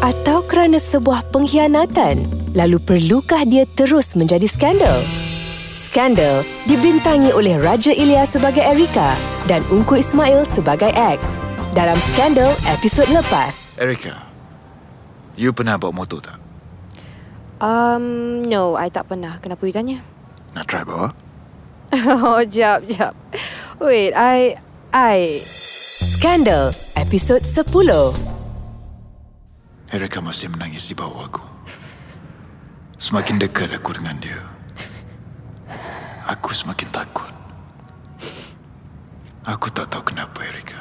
[0.04, 2.28] atau kerana sebuah pengkhianatan?
[2.52, 5.00] Lalu perlukah dia terus menjadi skandal?
[5.72, 9.16] Skandal dibintangi oleh Raja Ilya sebagai Erika
[9.48, 11.40] dan Ungku Ismail sebagai X.
[11.72, 13.72] Dalam Skandal episod lepas.
[13.80, 14.28] Erika,
[15.40, 16.36] you pernah bawa motor tak?
[17.64, 19.40] Um, no, I tak pernah.
[19.40, 20.04] Kenapa you tanya?
[20.52, 21.27] Nak try bawa?
[21.94, 23.16] oh, jap, jap.
[23.80, 24.60] Wait, I...
[24.92, 25.40] I...
[26.04, 27.64] Skandal episod 10.
[29.96, 31.40] Erika masih menangis di bawah aku.
[33.00, 34.36] Semakin dekat aku dengan dia,
[36.28, 37.32] aku semakin takut.
[39.48, 40.76] Aku tak tahu kenapa, Erika.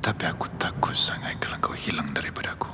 [0.00, 2.72] Tapi aku takut sangat kalau kau hilang daripada aku.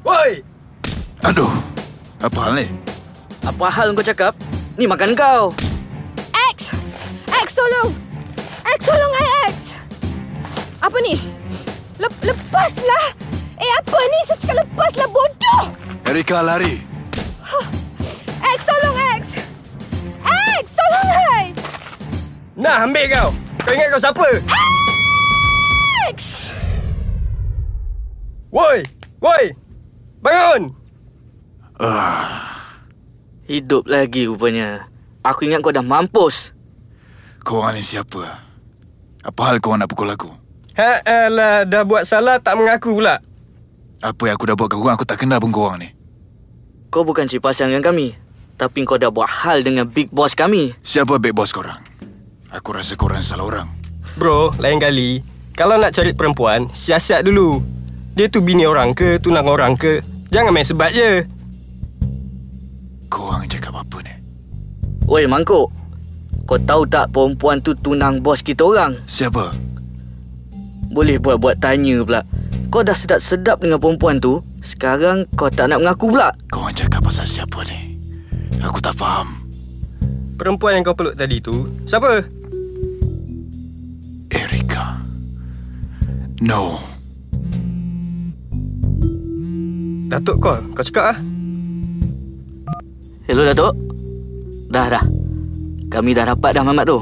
[0.00, 0.40] Woi!
[1.20, 1.52] Aduh,
[2.24, 2.66] apa hal ni?
[3.44, 4.32] Apa hal kau cakap?
[4.80, 5.52] Ni makan kau.
[6.56, 6.72] X!
[7.28, 7.92] X, tolong!
[8.64, 9.56] X, tolong I, X!
[10.80, 11.20] Apa ni?
[12.00, 13.06] Lep- lepaslah!
[13.60, 14.18] Eh, apa ni?
[14.24, 15.64] Saya cakap lepaslah, bodoh!
[16.08, 16.80] Erika lari.
[18.40, 19.22] X, tolong X!
[20.56, 21.44] X, tolong I!
[22.56, 23.28] Nah, ambil kau.
[23.60, 24.26] Kau ingat kau siapa?
[26.08, 26.48] X!
[28.48, 28.80] Woi!
[29.20, 29.59] Woi!
[30.20, 30.76] Bangun!
[31.80, 32.44] Ah,
[33.48, 34.86] Hidup lagi rupanya.
[35.26, 36.54] Aku ingat kau dah mampus.
[37.42, 38.46] kau orang ni siapa?
[39.24, 40.30] Apa hal kau nak pukul aku?
[40.78, 43.18] Ha alah, dah buat salah tak mengaku pula.
[44.00, 45.88] Apa yang aku dah buat ke korang, aku tak kenal pun korang ni.
[46.88, 48.14] Kau bukan cik pasang dengan kami.
[48.56, 50.72] Tapi kau dah buat hal dengan big boss kami.
[50.84, 51.80] Siapa big boss korang?
[52.52, 53.68] Aku rasa korang salah orang.
[54.16, 55.20] Bro, lain kali,
[55.56, 57.60] kalau nak cari perempuan, siasat dulu.
[58.14, 60.00] Dia tu bini orang ke, tunang orang ke.
[60.30, 61.26] Jangan main sebat je.
[63.10, 64.14] Korang cakap apa ni?
[65.10, 65.66] Oi, mangkuk.
[66.46, 68.94] Kau tahu tak perempuan tu tunang bos kita orang?
[69.10, 69.50] Siapa?
[70.94, 72.22] Boleh buat-buat tanya pula.
[72.70, 74.38] Kau dah sedap-sedap dengan perempuan tu.
[74.62, 76.30] Sekarang kau tak nak mengaku pula.
[76.46, 77.98] Korang cakap pasal siapa ni?
[78.62, 79.34] Aku tak faham.
[80.38, 82.22] Perempuan yang kau peluk tadi tu, siapa?
[84.30, 85.02] Erika.
[86.38, 86.78] No.
[90.10, 91.18] Datuk kau, kau cakap ah.
[93.30, 93.78] Hello, Datuk.
[94.66, 95.06] Dah, dah.
[95.86, 96.98] Kami dah dapat dah Mamat tu.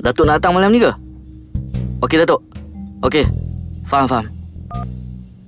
[0.00, 0.88] Datuk nak datang malam ni ke?
[2.00, 2.40] Okey, Datuk.
[3.04, 3.28] Okey.
[3.84, 4.24] Faham, faham.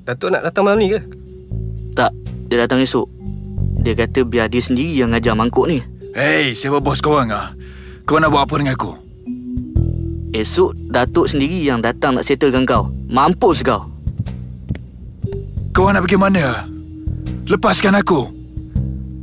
[0.05, 1.01] Datuk nak datang malam ni ke?
[1.97, 2.13] Tak,
[2.53, 3.09] dia datang esok.
[3.81, 5.81] Dia kata biar dia sendiri yang ngajar mangkuk ni.
[6.13, 7.57] Hey, siapa bos korang ah?
[8.05, 8.93] Kau nak buat apa dengan aku?
[10.37, 12.93] Esok Datuk sendiri yang datang nak settlekan kau.
[13.09, 13.89] Mampus kau.
[15.73, 16.74] Kau nak pergi mana?
[17.45, 18.29] Lepaskan aku.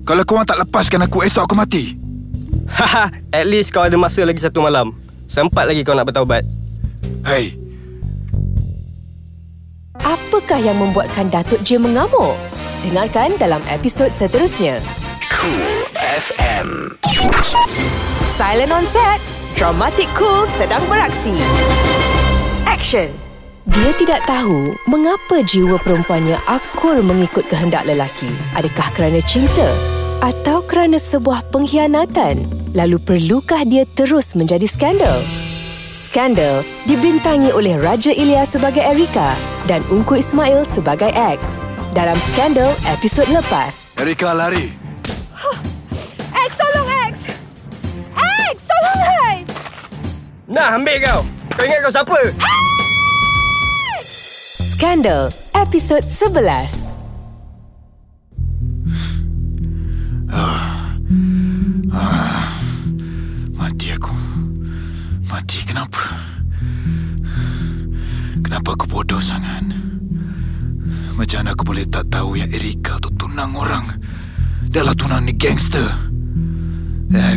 [0.06, 1.98] Kalau korang tak lepaskan aku, esok aku mati.
[2.70, 4.94] Haha, at least kau ada masa lagi satu malam.
[5.26, 6.46] Sempat lagi kau nak bertaubat.
[7.22, 7.62] Hey,
[10.02, 12.34] Apakah yang membuatkan Datuk J mengamuk?
[12.82, 14.82] Dengarkan dalam episod seterusnya.
[15.30, 16.98] Cool FM.
[18.26, 19.22] Silent on set.
[19.54, 21.38] Dramatic Cool sedang beraksi.
[22.66, 23.31] Action.
[23.70, 28.26] Dia tidak tahu mengapa jiwa perempuannya akur mengikut kehendak lelaki.
[28.58, 29.70] Adakah kerana cinta
[30.26, 32.50] atau kerana sebuah pengkhianatan?
[32.74, 35.22] Lalu perlukah dia terus menjadi skandal?
[35.94, 39.38] Skandal dibintangi oleh Raja Ilya sebagai Erika
[39.70, 41.62] dan Ungku Ismail sebagai X.
[41.94, 43.94] Dalam Skandal episod lepas.
[44.02, 44.74] Erika lari.
[46.34, 47.14] X, tolong X!
[48.50, 49.00] X, tolong
[49.30, 49.46] I!
[50.50, 51.22] Nah, ambil kau.
[51.54, 52.18] Kau ingat kau siapa?
[54.82, 56.98] Skandal, episod 11.
[63.54, 64.10] Mati aku.
[65.30, 66.02] Mati kenapa?
[68.42, 69.70] Kenapa aku bodoh sangat?
[71.14, 73.86] Macam mana aku boleh tak tahu yang Erika tu tunang orang?
[74.66, 75.94] Dah lah tunang ni gangster.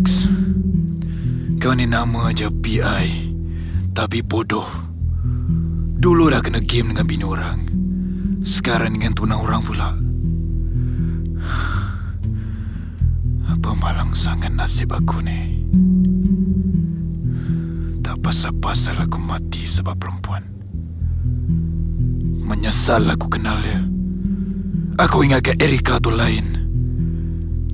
[0.01, 0.25] X.
[1.61, 3.37] Kau ni nama aja PI.
[3.93, 4.84] Tapi bodoh.
[6.05, 7.65] Dulu dah kena game dengan bini orang.
[8.45, 9.89] Sekarang dengan tunang orang pula.
[13.49, 15.65] Apa malang sangat nasib aku ni.
[18.05, 20.45] Tak pasal-pasal aku mati sebab perempuan.
[22.53, 23.81] Menyesal aku kenal dia.
[25.01, 26.45] Aku ingatkan Erika tu lain.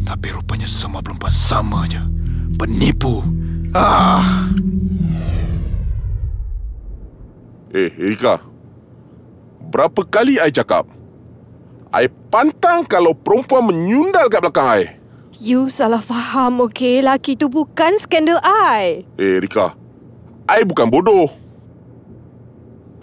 [0.07, 1.99] Tapi rupanya semua perempuan sama je.
[2.55, 3.27] Penipu.
[3.75, 4.47] Ah!
[7.71, 8.43] Eh, Erika.
[9.71, 10.91] Berapa kali I cakap?
[11.95, 14.83] I pantang kalau perempuan menyundal kat belakang I.
[15.39, 17.03] You salah faham, okey?
[17.03, 19.07] Laki tu bukan skandal I.
[19.15, 19.79] Eh, Erika.
[20.51, 21.31] I bukan bodoh.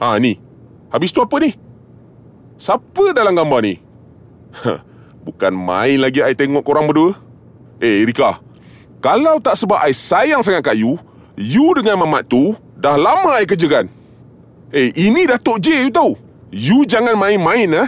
[0.03, 0.35] Ha, ni.
[0.91, 1.55] Habis tu apa ni?
[2.59, 3.79] Siapa dalam gambar ni?
[5.27, 7.15] bukan main lagi I tengok korang berdua.
[7.79, 8.43] Eh, Erika.
[8.99, 10.99] Kalau tak sebab I sayang sangat kat you,
[11.39, 13.96] you dengan Mamat tu dah lama I kerjakan.
[14.67, 16.19] Eh, ini Datuk J you tahu.
[16.51, 17.87] You jangan main-main eh.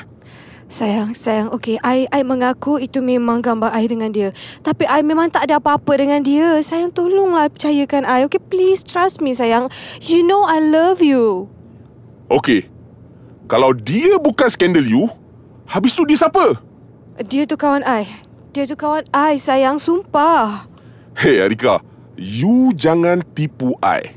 [0.70, 1.50] Sayang, sayang.
[1.52, 4.32] Okey, I, I mengaku itu memang gambar I dengan dia.
[4.62, 6.56] Tapi I memang tak ada apa-apa dengan dia.
[6.62, 8.24] Sayang, tolonglah percayakan I.
[8.30, 9.68] Okay, please trust me, sayang.
[10.00, 11.52] You know I love you.
[12.32, 12.70] Okey.
[13.50, 15.10] Kalau dia bukan skandal you,
[15.66, 16.62] habis tu dia siapa?
[17.28, 18.08] Dia tu kawan I.
[18.56, 19.82] Dia tu kawan I, sayang.
[19.82, 20.70] Sumpah.
[21.18, 21.84] Hei, Arika.
[22.16, 24.16] You jangan tipu I.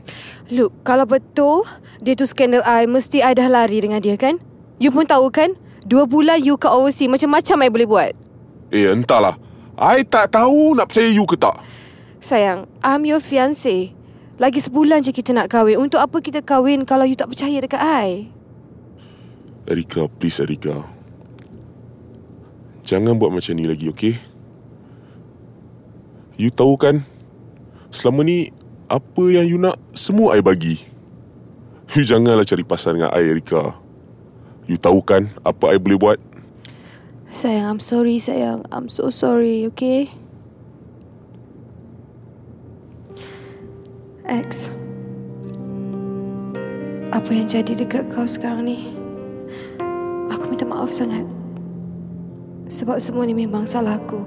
[0.52, 1.64] Look, kalau betul
[2.04, 4.36] dia tu skandal I, mesti I dah lari dengan dia, kan?
[4.76, 5.56] You pun tahu, kan?
[5.88, 8.12] Dua bulan you ke overseas, macam-macam I boleh buat.
[8.68, 9.40] Eh, entahlah.
[9.80, 11.56] I tak tahu nak percaya you ke tak.
[12.20, 13.96] Sayang, I'm your fiancé.
[14.36, 15.80] Lagi sebulan je kita nak kahwin.
[15.80, 18.28] Untuk apa kita kahwin kalau you tak percaya dekat I?
[19.64, 20.84] Erika, please Erika.
[22.84, 24.20] Jangan buat macam ni lagi, okey?
[26.36, 27.06] You tahu kan,
[27.88, 28.52] selama ni
[28.92, 30.76] apa yang you nak, semua I bagi.
[31.96, 33.76] You janganlah cari pasal dengan I, Erika.
[34.68, 36.18] You tahu kan apa I boleh buat?
[37.28, 38.64] Sayang, I'm sorry sayang.
[38.68, 40.08] I'm so sorry, okay?
[44.28, 44.72] X.
[47.12, 48.92] Apa yang jadi dekat kau sekarang ni?
[50.32, 51.28] Aku minta maaf sangat.
[52.72, 54.20] Sebab semua ni memang salah aku.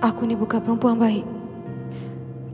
[0.00, 1.33] Aku ni bukan perempuan baik.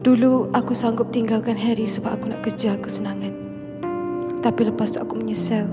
[0.00, 3.36] Dulu aku sanggup tinggalkan Harry sebab aku nak kejar kesenangan.
[4.40, 5.68] Tapi lepas tu aku menyesal.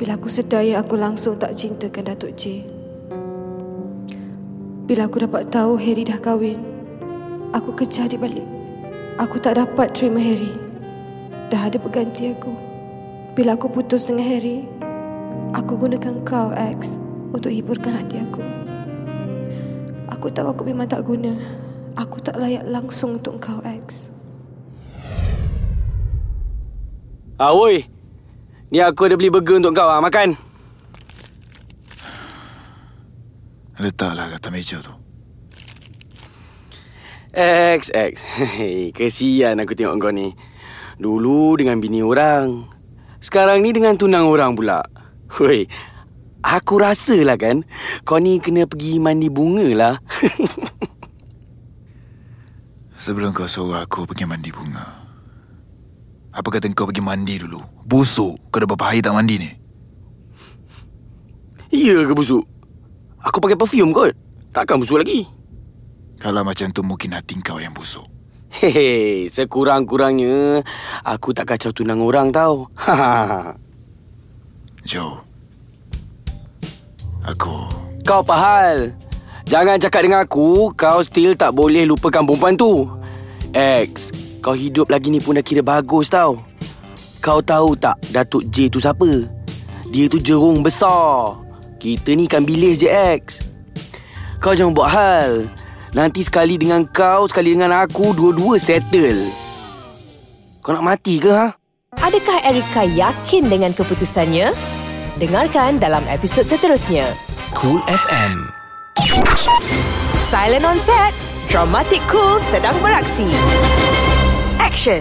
[0.00, 2.64] Bila aku sedar yang aku langsung tak cintakan Datuk J.
[4.88, 6.56] Bila aku dapat tahu Harry dah kahwin,
[7.52, 8.48] aku kejar di balik.
[9.20, 10.56] Aku tak dapat terima Harry.
[11.52, 12.56] Dah ada pengganti aku.
[13.36, 14.64] Bila aku putus dengan Harry,
[15.52, 16.96] aku gunakan kau, X,
[17.36, 18.40] untuk hiburkan hati aku.
[20.16, 21.36] Aku tahu aku memang tak guna.
[21.98, 24.10] Aku tak layak langsung untuk kau, X.
[27.40, 27.88] Ah, woi.
[28.70, 30.36] Ni aku ada beli burger untuk kau ah, makan.
[33.80, 34.92] Letaklah kat atas meja tu.
[37.32, 38.12] X, X.
[38.98, 40.36] Kesian aku tengok kau ni.
[41.00, 42.68] Dulu dengan bini orang.
[43.24, 44.84] Sekarang ni dengan tunang orang pula.
[45.40, 45.64] Woi,
[46.42, 47.62] aku rasa lah kan,
[48.02, 49.94] kau ni kena pergi mandi bunga lah.
[53.00, 54.84] Sebelum kau suruh aku pergi mandi bunga.
[56.36, 57.56] Apa kata kau pergi mandi dulu?
[57.88, 58.36] Busuk.
[58.52, 59.50] Kau dah berapa hari tak mandi ni?
[61.72, 62.44] iya ke busuk?
[63.24, 64.12] Aku pakai perfume kot.
[64.52, 65.24] Takkan busuk lagi.
[66.20, 68.04] Kalau macam tu mungkin hati kau yang busuk.
[68.52, 70.60] Hehe, sekurang-kurangnya
[71.00, 72.68] aku tak kacau tunang orang tau.
[74.90, 75.24] Joe.
[77.24, 77.64] Aku...
[78.04, 78.92] kau apa hal?
[79.50, 82.86] Jangan cakap dengan aku, kau still tak boleh lupakan perempuan tu.
[83.50, 86.38] X, kau hidup lagi ni pun dah kira bagus tau.
[87.18, 89.26] Kau tahu tak Datuk J tu siapa?
[89.90, 91.34] Dia tu jerung besar.
[91.82, 93.42] Kita ni kan bilis je X.
[94.38, 95.50] Kau jangan buat hal.
[95.98, 99.18] Nanti sekali dengan kau, sekali dengan aku, dua-dua settle.
[100.62, 101.50] Kau nak mati ke ha?
[101.98, 104.54] Adakah Erika yakin dengan keputusannya?
[105.18, 107.10] Dengarkan dalam episod seterusnya.
[107.50, 108.59] Cool FM.
[110.20, 111.16] Silent on set.
[111.48, 113.24] Dramatic Cool sedang beraksi.
[114.60, 115.00] Action.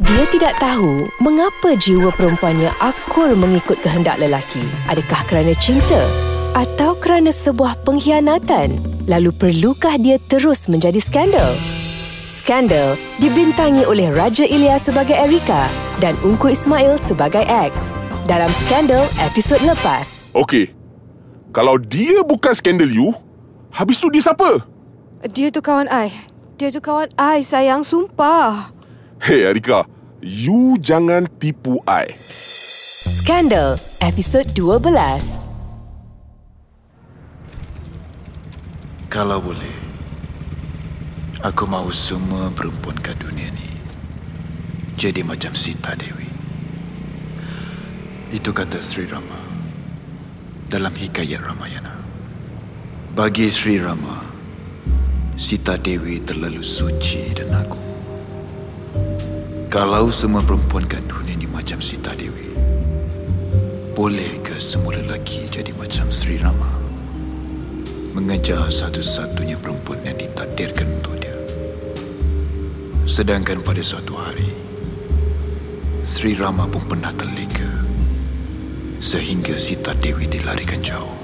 [0.00, 4.60] Dia tidak tahu mengapa jiwa perempuannya akur mengikut kehendak lelaki.
[4.92, 6.04] Adakah kerana cinta
[6.52, 8.76] atau kerana sebuah pengkhianatan?
[9.08, 11.56] Lalu perlukah dia terus menjadi skandal?
[12.28, 15.64] Skandal dibintangi oleh Raja Ilya sebagai Erika
[15.96, 17.96] dan Ungku Ismail sebagai X.
[18.28, 20.28] Dalam Skandal episod lepas.
[20.36, 20.76] Okey.
[21.50, 23.10] Kalau dia bukan skandal you,
[23.74, 24.62] habis tu dia siapa?
[25.30, 26.12] Dia tu kawan I.
[26.56, 27.84] Dia tu kawan I, sayang.
[27.84, 28.72] Sumpah.
[29.20, 29.84] Hei Erika,
[30.24, 32.16] you jangan tipu I.
[33.04, 35.48] Skandal episod 12.
[39.10, 39.76] Kalau boleh,
[41.42, 43.70] aku mahu semua perempuan kat dunia ni
[45.00, 46.28] jadi macam Sita Dewi.
[48.36, 49.40] Itu kata Sri Rama
[50.68, 51.99] dalam hikayat Ramayana.
[53.10, 54.22] Bagi Sri Rama,
[55.34, 57.82] Sita Dewi terlalu suci dan agung.
[59.66, 62.54] Kalau semua perempuan kat dunia ni macam Sita Dewi,
[63.98, 66.70] boleh ke semua lelaki jadi macam Sri Rama?
[68.14, 71.34] Mengejar satu-satunya perempuan yang ditakdirkan untuk dia.
[73.10, 74.54] Sedangkan pada suatu hari,
[76.06, 77.66] Sri Rama pun pernah terleka
[79.02, 81.19] sehingga Sita Dewi dilarikan jauh.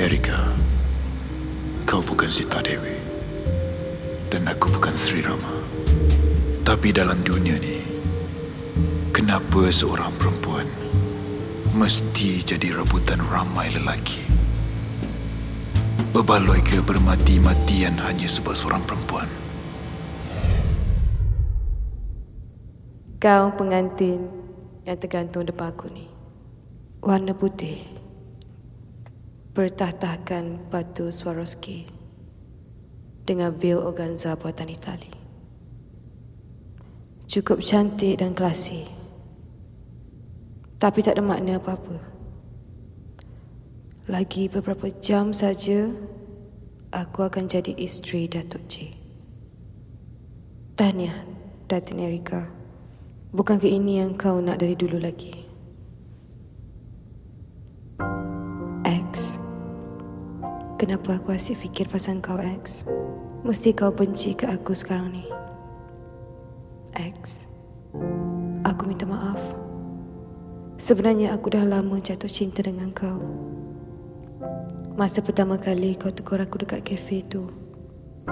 [0.00, 0.56] Erika,
[1.84, 2.96] kau bukan Sita Dewi
[4.32, 5.60] dan aku bukan Sri Rama.
[6.64, 7.84] Tapi dalam dunia ni,
[9.12, 10.64] kenapa seorang perempuan
[11.76, 14.24] mesti jadi rebutan ramai lelaki?
[16.16, 19.28] Berbaloi ke bermati-matian hanya sebab seorang perempuan?
[23.20, 24.32] Kau pengantin
[24.88, 26.08] yang tergantung depan aku ni.
[27.04, 27.99] Warna putih.
[29.50, 31.90] Bertah-tahkan batu Swarovski
[33.26, 35.10] dengan veil organza buatan Itali.
[37.26, 38.86] Cukup cantik dan klasi.
[40.78, 41.98] Tapi tak ada makna apa-apa.
[44.06, 45.90] Lagi beberapa jam saja
[46.94, 48.94] aku akan jadi isteri Datuk J.
[50.78, 51.26] Tahniah,
[51.66, 52.50] Datin Erika.
[53.34, 55.50] Bukankah ini yang kau nak dari dulu lagi?
[59.10, 59.42] X.
[60.78, 62.86] Kenapa aku asyik fikir pasal kau, X?
[63.42, 65.26] Mesti kau benci ke aku sekarang ni.
[66.94, 67.42] X.
[68.62, 69.42] Aku minta maaf.
[70.78, 73.18] Sebenarnya aku dah lama jatuh cinta dengan kau.
[74.94, 77.50] Masa pertama kali kau tegur aku dekat kafe tu,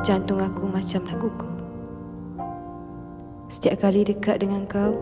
[0.06, 1.58] jantung aku macam nak gugur.
[3.50, 4.94] Setiap kali dekat dengan kau,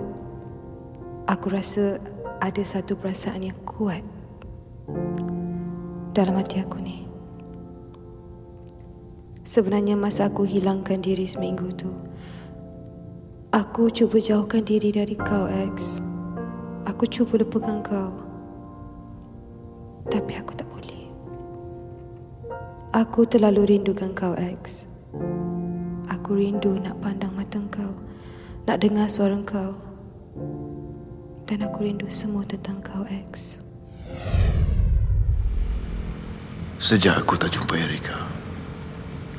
[1.29, 2.01] aku rasa
[2.41, 4.01] ada satu perasaan yang kuat
[6.17, 7.05] dalam hati aku ni.
[9.45, 11.93] Sebenarnya masa aku hilangkan diri seminggu tu,
[13.53, 15.45] aku cuba jauhkan diri dari kau,
[15.77, 16.01] X.
[16.89, 18.11] Aku cuba lupakan kau.
[20.09, 21.05] Tapi aku tak boleh.
[22.97, 24.89] Aku terlalu rindukan kau, X.
[26.09, 27.93] Aku rindu nak pandang mata kau
[28.67, 29.79] nak dengar suara kau.
[31.47, 33.63] Dan aku rindu semua tentang kau, X.
[36.77, 38.29] Sejak aku tak jumpa Erika,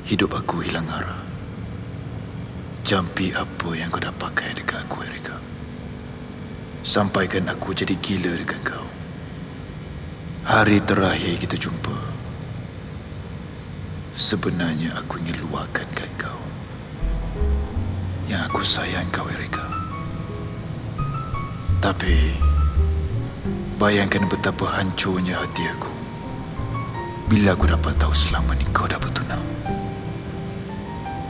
[0.02, 1.22] hidup aku hilang arah.
[2.82, 5.38] Jampi apa yang kau dah pakai dekat aku, Erika?
[6.82, 8.86] Sampaikan aku jadi gila dengan kau.
[10.50, 11.94] Hari terakhir kita jumpa,
[14.18, 16.42] sebenarnya aku ingin luahkan kat kau
[18.26, 19.62] yang aku sayang kau, Erika.
[21.78, 22.34] Tapi,
[23.78, 25.97] bayangkan betapa hancurnya hati aku
[27.28, 29.44] bila aku dapat tahu selama ni kau dah bertunang.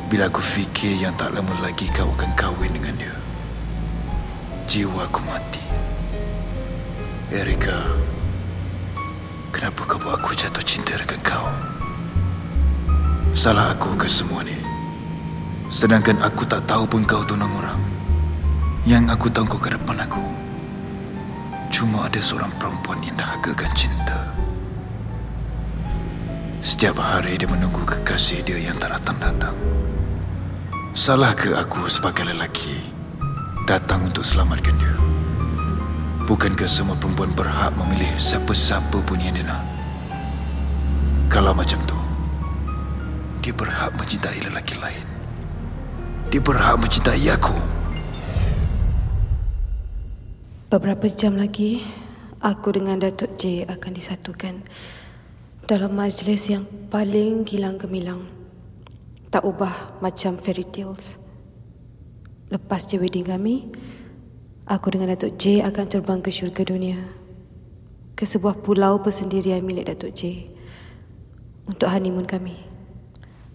[0.07, 3.17] Bila aku fikir yang tak lama lagi kau akan kahwin dengan dia.
[4.71, 5.61] Jiwa aku mati.
[7.35, 7.83] Erika,
[9.51, 11.51] kenapa kau buat aku jatuh cinta dengan kau?
[13.35, 14.55] Salah aku ke semua ni?
[15.67, 17.81] Sedangkan aku tak tahu pun kau tunang orang.
[18.87, 20.23] Yang aku tahu kau ke depan aku.
[21.75, 24.18] Cuma ada seorang perempuan yang dahagakan cinta.
[26.59, 29.55] Setiap hari dia menunggu kekasih dia yang tak datang-datang.
[30.91, 32.75] Salah ke aku sebagai lelaki
[33.71, 34.95] datang untuk selamatkan dia?
[36.27, 39.63] Bukankah semua perempuan berhak memilih siapa-siapa pun yang dia nak?
[41.31, 41.99] Kalau macam tu,
[43.39, 45.07] dia berhak mencintai lelaki lain.
[46.35, 47.55] Dia berhak mencintai aku.
[50.75, 51.87] Beberapa jam lagi,
[52.43, 54.67] aku dengan Datuk J akan disatukan
[55.69, 58.25] dalam majlis yang paling gilang gemilang.
[59.29, 61.21] Tak ubah macam fairy tales.
[62.49, 63.69] Lepas je wedding kami,
[64.65, 66.97] aku dengan Datuk J akan terbang ke syurga dunia.
[68.17, 70.49] Ke sebuah pulau persendirian milik Datuk J.
[71.69, 72.57] Untuk honeymoon kami.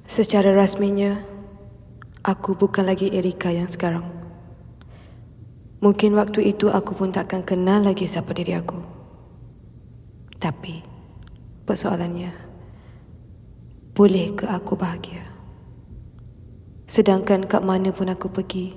[0.05, 1.17] Secara rasminya,
[2.21, 4.05] aku bukan lagi Erika yang sekarang.
[5.81, 8.77] Mungkin waktu itu aku pun takkan kenal lagi siapa diri aku.
[10.37, 10.92] Tapi,
[11.63, 12.31] persoalannya,
[13.95, 15.23] boleh ke aku bahagia?
[16.83, 18.75] Sedangkan kat mana pun aku pergi,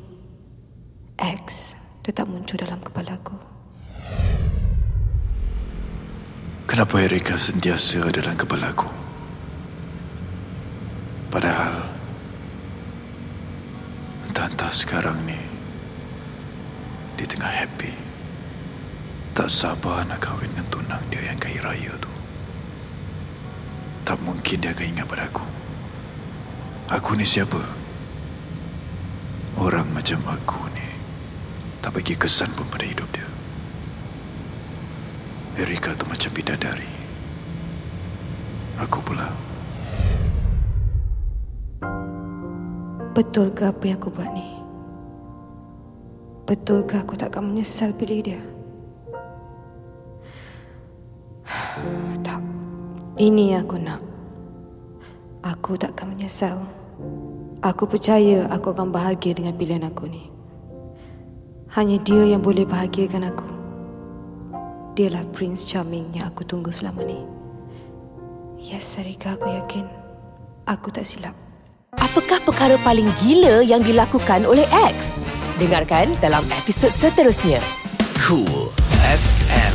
[1.19, 1.75] X
[2.07, 3.37] tetap muncul dalam kepala aku.
[6.67, 8.91] Kenapa Erika sentiasa dalam kepala aku?
[11.31, 11.83] Padahal
[14.31, 15.39] entah-entah sekarang ni
[17.17, 17.93] dia tengah happy.
[19.37, 22.16] Tak sabar nak kahwin dengan tunang dia yang kaya raya tu.
[24.07, 25.43] Tak mungkin dia akan ingat pada aku.
[26.95, 27.59] Aku ni siapa?
[29.59, 30.89] Orang macam aku ni
[31.83, 33.27] tak bagi kesan pun pada hidup dia.
[35.59, 36.87] Erika tu macam bidadari.
[38.79, 39.27] Aku pula.
[43.11, 44.61] Betul ke apa yang aku buat ni?
[46.47, 48.43] Betul ke aku tak akan menyesal pilih dia?
[52.23, 52.46] tak.
[53.17, 54.05] Ini yang aku nak.
[55.41, 56.61] Aku tak akan menyesal.
[57.65, 60.29] Aku percaya aku akan bahagia dengan pilihan aku ni.
[61.73, 63.49] Hanya dia yang boleh bahagiakan aku.
[65.01, 67.17] Dialah Prince Charming yang aku tunggu selama ni.
[68.61, 69.89] Yes, Sarika, aku yakin.
[70.69, 71.33] Aku tak silap.
[71.97, 75.17] Apakah perkara paling gila yang dilakukan oleh X?
[75.57, 77.65] Dengarkan dalam episod seterusnya.
[78.21, 78.69] Cool
[79.01, 79.73] FM.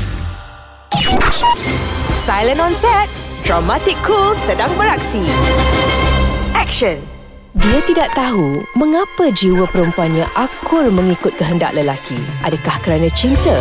[2.22, 3.21] Silent on set.
[3.42, 5.18] Dramatic Cool sedang beraksi.
[6.54, 7.02] Action.
[7.58, 12.22] Dia tidak tahu mengapa jiwa perempuannya akur mengikut kehendak lelaki.
[12.46, 13.58] Adakah kerana cinta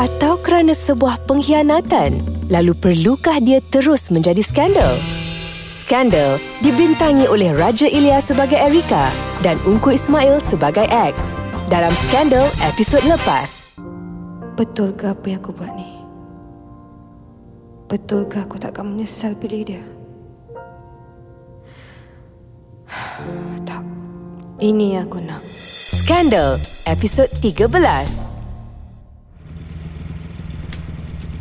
[0.00, 2.24] atau kerana sebuah pengkhianatan?
[2.48, 4.96] Lalu perlukah dia terus menjadi skandal?
[5.68, 9.12] Skandal dibintangi oleh Raja Ilya sebagai Erika
[9.44, 11.36] dan Ungku Ismail sebagai X.
[11.68, 13.76] Dalam Skandal episod lepas.
[14.56, 15.97] Betul ke apa yang aku buat ni?
[17.88, 19.80] Betul ke aku tak akan menyesal pilih dia?
[23.68, 23.80] tak.
[24.60, 25.40] Ini yang aku nak.
[25.88, 27.64] Skandal episod 13.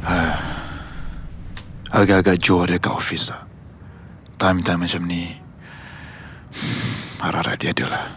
[1.99, 3.43] Agak-agak jauh dia kat office lah.
[4.39, 5.35] Time-time macam ni,
[7.27, 8.07] harap-harap dia ada lah.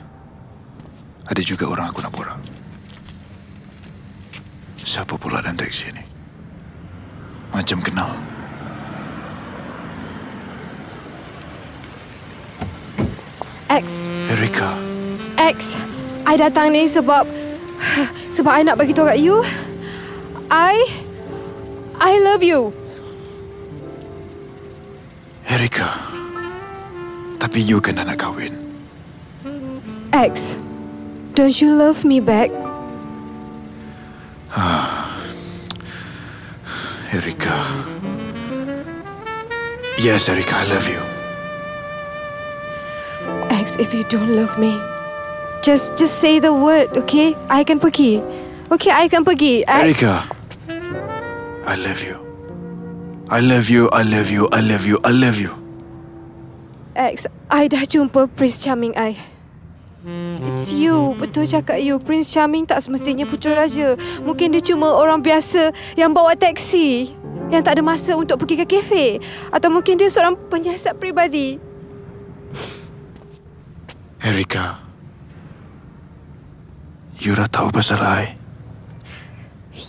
[1.26, 2.38] Ada juga orang aku nak borak.
[4.86, 6.09] Siapa pula dalam taksi ni?
[7.50, 8.14] Macam kenal.
[13.70, 14.74] X, Erika,
[15.38, 15.78] X.
[16.26, 17.22] I datang ni sebab
[18.34, 19.42] sebab I nak bagi tahu kat you.
[20.50, 20.74] I
[22.02, 22.74] I love you.
[25.46, 25.98] Erika.
[27.38, 28.54] Tapi you kena nak kahwin.
[30.10, 30.58] X.
[31.38, 32.50] Don't you love me back?
[37.12, 37.58] Erika.
[39.98, 41.02] Yes, Erika, I love you.
[43.50, 44.78] X, if you don't love me,
[45.60, 47.34] just just say the word, okay?
[47.50, 48.22] I can pergi.
[48.70, 49.64] Okay, I can pergi.
[49.66, 49.82] X.
[49.82, 50.22] Erika.
[51.66, 52.14] I love you.
[53.28, 55.50] I love you, I love you, I love you, I love you.
[56.94, 59.18] X, I dah jumpa Prince Charming I.
[60.48, 61.12] It's you.
[61.20, 62.00] Betul cakap you.
[62.00, 64.00] Prince Charming tak semestinya putera raja.
[64.24, 67.12] Mungkin dia cuma orang biasa yang bawa taksi.
[67.52, 69.06] Yang tak ada masa untuk pergi ke kafe.
[69.52, 71.60] Atau mungkin dia seorang penyiasat peribadi.
[74.24, 74.80] Erika.
[77.20, 78.40] You dah tahu pasal I.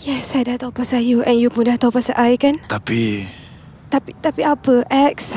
[0.03, 2.59] Yes, saya dah tahu pasal you and you pun dah tahu pasal I kan?
[2.67, 3.27] Tapi
[3.91, 5.35] Tapi tapi apa, X?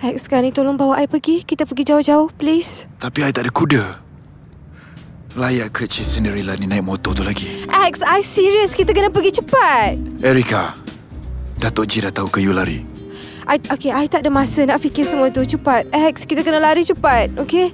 [0.00, 1.44] X, sekarang ni tolong bawa I pergi.
[1.44, 2.88] Kita pergi jauh-jauh, please.
[2.96, 3.84] Tapi I tak ada kuda.
[5.36, 7.68] Layak ke Cik Cinderella ni naik motor tu lagi?
[7.68, 8.72] X, I serious.
[8.72, 10.00] Kita kena pergi cepat.
[10.24, 10.72] Erika,
[11.60, 12.80] Datuk Ji dah tahu ke you lari?
[13.44, 15.44] I, okay, I tak ada masa nak fikir semua tu.
[15.44, 15.84] Cepat.
[15.92, 17.36] X, kita kena lari cepat.
[17.36, 17.68] Okay?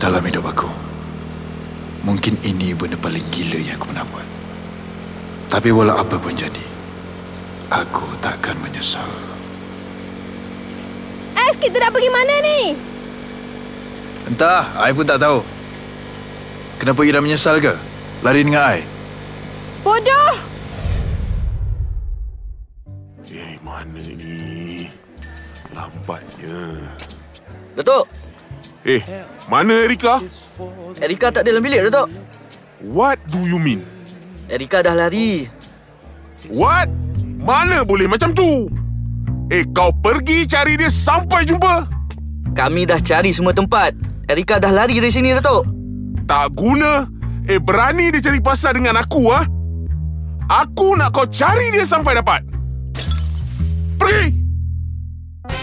[0.00, 0.72] Dalam hidup aku,
[2.00, 4.28] mungkin ini benda paling gila yang aku pernah buat.
[5.52, 6.64] Tapi walau apa pun jadi,
[7.72, 9.08] aku takkan menyesal.
[11.32, 12.60] X, kita nak pergi mana ni?
[14.28, 15.40] Entah, I pun tak tahu.
[16.76, 17.72] Kenapa you dah menyesal ke?
[18.20, 18.84] Lari dengan I?
[19.82, 20.34] Bodoh!
[23.32, 24.86] Eh, mana ni?
[25.72, 26.92] Lambatnya.
[27.72, 28.04] Datuk,
[28.82, 28.98] Eh,
[29.46, 30.18] mana Erika?
[30.98, 32.10] Erika tak ada dalam bilik, Datuk.
[32.82, 33.86] What do you mean?
[34.50, 35.46] Erika dah lari.
[36.50, 36.90] What?
[37.42, 38.70] Mana boleh macam tu?
[39.50, 41.90] Eh, kau pergi cari dia sampai jumpa.
[42.54, 43.92] Kami dah cari semua tempat.
[44.30, 45.66] Erika dah lari dari sini, Datuk.
[46.30, 47.04] Tak guna.
[47.50, 49.42] Eh, berani dia cari pasal dengan aku, ah?
[49.42, 50.62] Ha?
[50.62, 52.46] Aku nak kau cari dia sampai dapat.
[53.98, 54.38] Pergi!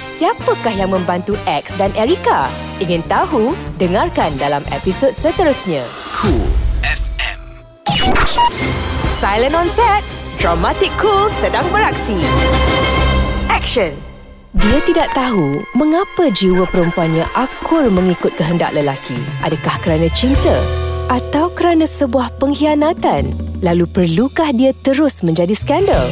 [0.04, 2.52] Siapakah yang membantu X dan Erika?
[2.84, 3.56] Ingin tahu?
[3.80, 5.88] Dengarkan dalam episod seterusnya.
[6.12, 6.44] Cool
[6.84, 7.40] FM.
[9.08, 10.19] Silent on set.
[10.40, 12.16] Dramatic Cool sedang beraksi.
[13.52, 13.92] Action.
[14.56, 19.20] Dia tidak tahu mengapa jiwa perempuannya akur mengikut kehendak lelaki.
[19.44, 20.56] Adakah kerana cinta
[21.12, 23.36] atau kerana sebuah pengkhianatan?
[23.60, 26.08] Lalu perlukah dia terus menjadi skandal?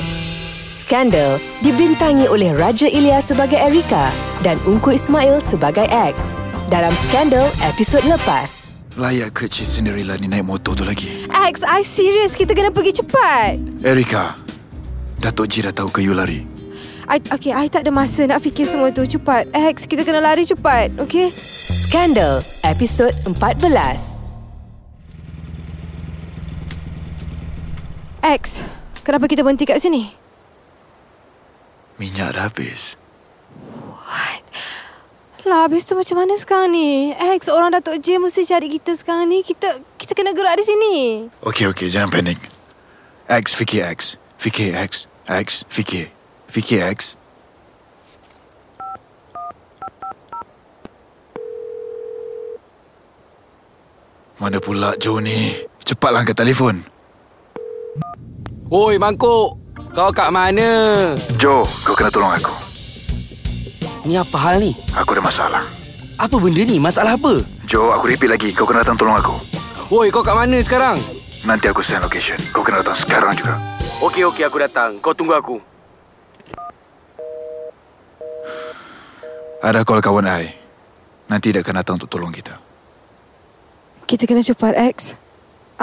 [0.68, 4.12] Skandal dibintangi oleh Raja Ilya sebagai Erika
[4.44, 6.44] dan Ungku Ismail sebagai X.
[6.68, 8.76] Dalam Skandal episod lepas.
[8.98, 11.30] Layak ke Cik Cinderella ni naik motor tu lagi?
[11.30, 12.34] X, I serious.
[12.34, 13.62] Kita kena pergi cepat.
[13.86, 14.34] Erika,
[15.22, 16.50] Datuk Ji dah tahu ke you lari?
[17.06, 19.06] I, okay, I tak ada masa nak fikir semua tu.
[19.06, 19.54] Cepat.
[19.54, 20.98] X, kita kena lari cepat.
[20.98, 21.30] Okay?
[21.70, 24.34] Skandal episod 14.
[28.26, 28.66] X,
[29.06, 30.10] kenapa kita berhenti kat sini?
[32.02, 32.98] Minyak dah habis.
[35.48, 37.16] Lah, habis tu macam mana sekarang ni?
[37.16, 39.48] X, orang Datuk J mesti cari kita sekarang ni.
[39.48, 40.96] Kita kita kena gerak di sini.
[41.40, 42.36] Okey, okey, jangan panik.
[43.32, 44.20] X, fikir X.
[44.36, 45.08] Fikir X.
[45.24, 46.12] X, fikir.
[46.52, 47.16] Fikir X.
[54.44, 55.56] Mana pula Joe ni?
[55.80, 56.84] Cepatlah angkat telefon.
[58.68, 59.56] Oi, Mangkuk.
[59.96, 61.16] Kau kat mana?
[61.40, 62.67] Joe, kau kena tolong aku.
[64.08, 64.72] Ni apa hal ni?
[64.96, 65.64] Aku ada masalah.
[66.16, 66.80] Apa benda ni?
[66.80, 67.44] Masalah apa?
[67.68, 68.56] Joe, aku repeat lagi.
[68.56, 69.36] Kau kena datang tolong aku.
[69.92, 70.96] Oi, kau kat mana sekarang?
[71.44, 72.40] Nanti aku send location.
[72.56, 73.60] Kau kena datang sekarang juga.
[74.00, 74.96] Okey, okey, aku datang.
[75.04, 75.60] Kau tunggu aku.
[79.60, 80.56] Ada call kawan I.
[81.28, 82.56] Nanti dia akan datang untuk tolong kita.
[84.08, 85.20] Kita kena cepat, X.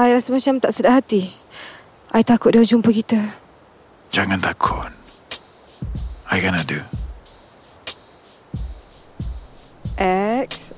[0.00, 1.28] I rasa macam tak sedar hati.
[2.08, 3.20] I takut dia jumpa kita.
[4.16, 4.88] Jangan takut.
[6.32, 7.03] I kan ada.
[9.94, 10.74] X.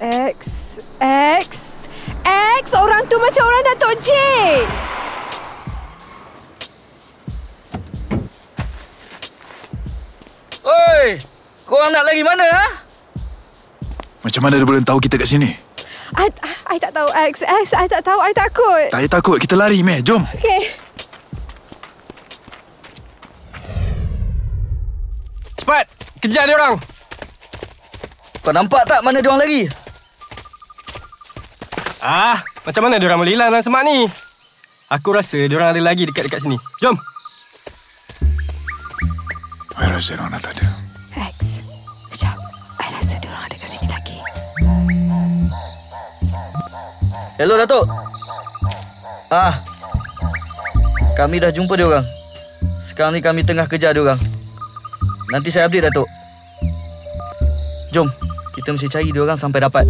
[0.00, 0.38] X.
[1.00, 1.48] X.
[2.28, 2.64] X.
[2.76, 4.10] Orang tu macam orang Datuk J.
[10.68, 11.16] Oi!
[11.64, 12.66] Korang nak lari mana, ha?
[14.20, 15.48] Macam mana dia boleh tahu kita kat sini?
[16.20, 17.40] I, I, I tak tahu, X.
[17.40, 18.20] X, I tak tahu.
[18.20, 18.92] I takut.
[18.92, 19.36] Tak payah takut.
[19.40, 20.04] Kita lari, meh.
[20.04, 20.28] Jom.
[20.36, 20.68] Okay.
[25.56, 25.88] Cepat!
[26.20, 26.97] Kejar dia orang!
[28.48, 29.68] Kau nampak tak mana dia orang lari?
[32.00, 34.08] Ah, macam mana dia orang boleh hilang dalam semak ni?
[34.88, 36.56] Aku rasa dia orang ada lagi dekat-dekat sini.
[36.80, 36.96] Jom!
[39.76, 40.64] I rasa dia orang dah tak ada.
[41.28, 41.60] X.
[42.08, 42.36] Sekejap.
[42.80, 44.16] I rasa dia orang ada kat sini lagi.
[47.36, 47.84] Hello, Datuk.
[49.28, 49.60] Ah.
[51.20, 52.06] Kami dah jumpa dia orang.
[52.88, 54.16] Sekarang ni kami tengah kejar dia orang.
[55.36, 56.08] Nanti saya update, Datuk.
[57.92, 58.08] Jom,
[58.58, 59.86] kita mesti cari dia orang sampai dapat.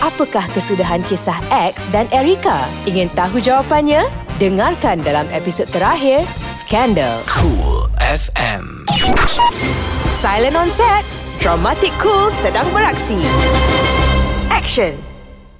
[0.00, 2.64] Apakah kesudahan kisah X dan Erika?
[2.88, 4.08] Ingin tahu jawapannya?
[4.40, 7.20] Dengarkan dalam episod terakhir Skandal.
[7.28, 8.88] Cool FM.
[10.08, 11.04] Silent on set.
[11.40, 13.20] Dramatic Cool sedang beraksi.
[14.48, 14.96] Action.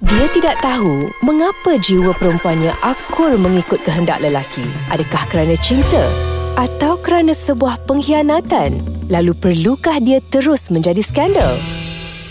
[0.01, 4.65] Dia tidak tahu mengapa jiwa perempuannya akur mengikut kehendak lelaki.
[4.89, 8.81] Adakah kerana cinta atau kerana sebuah pengkhianatan?
[9.11, 11.55] Lalu perlukah dia terus menjadi skandal?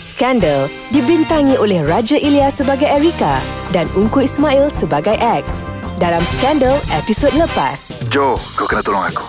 [0.01, 5.69] Skandal dibintangi oleh Raja Ilya sebagai Erika dan Ungku Ismail sebagai X.
[6.01, 8.01] Dalam Skandal episod lepas.
[8.09, 9.25] Joe, kau kena tolong aku.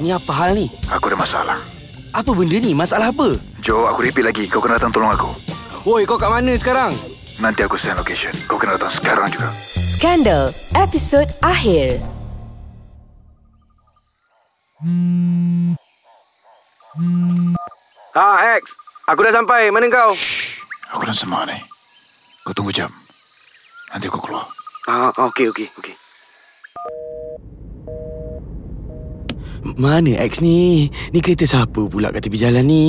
[0.00, 0.68] Ni apa hal ni?
[0.92, 1.58] Aku ada masalah.
[2.12, 2.76] Apa benda ni?
[2.76, 3.40] Masalah apa?
[3.64, 4.44] Joe, aku repeat lagi.
[4.46, 5.32] Kau kena datang tolong aku.
[5.88, 6.92] Oi, kau kat mana sekarang?
[7.40, 8.30] Nanti aku send location.
[8.46, 9.48] Kau kena datang sekarang juga.
[9.80, 12.13] Skandal episod akhir.
[18.14, 18.26] Ha,
[18.60, 18.76] X.
[19.08, 19.72] Aku dah sampai.
[19.72, 20.12] Mana kau?
[20.92, 21.56] Aku dalam semak ni.
[22.44, 22.92] Kau tunggu jam.
[23.90, 24.44] Nanti aku keluar.
[24.84, 25.94] Ah, okey, okey, okey.
[29.80, 30.92] Mana X ni?
[31.10, 32.84] Ni kereta siapa pula kat tepi jalan ni?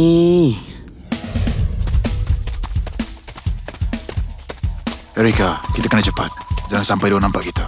[5.16, 6.28] Erika, kita kena cepat.
[6.68, 7.64] Jangan sampai dia nampak kita.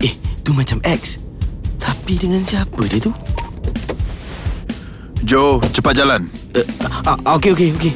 [0.00, 1.29] Eh, tu macam X.
[1.80, 3.12] Tapi dengan siapa dia tu?
[5.24, 6.28] Joe, cepat jalan.
[6.52, 6.64] Uh,
[7.08, 7.92] uh, okey, okey, okey.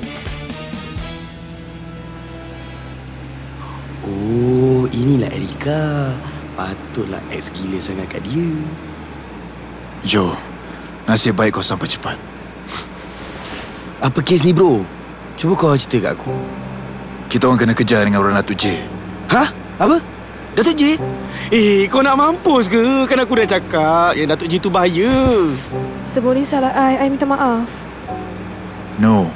[4.04, 6.12] Oh, inilah Erika.
[6.54, 8.48] Patutlah ex gila sangat kat dia.
[10.04, 10.36] Joe,
[11.08, 12.16] nasib baik kau sampai cepat.
[14.04, 14.84] Apa kes ni, bro?
[15.40, 16.34] Cuba kau cerita kat aku.
[17.32, 18.84] Kita orang kena kejar dengan orang Datuk J.
[19.32, 19.48] Hah?
[19.80, 19.98] Apa?
[20.54, 20.94] Datuk J?
[21.54, 23.06] Eh, kau nak mampus ke?
[23.06, 25.54] Kan aku dah cakap yang Datuk J tu bahaya.
[26.02, 27.06] Semua ni salah I.
[27.06, 27.70] I minta maaf.
[28.98, 29.30] No,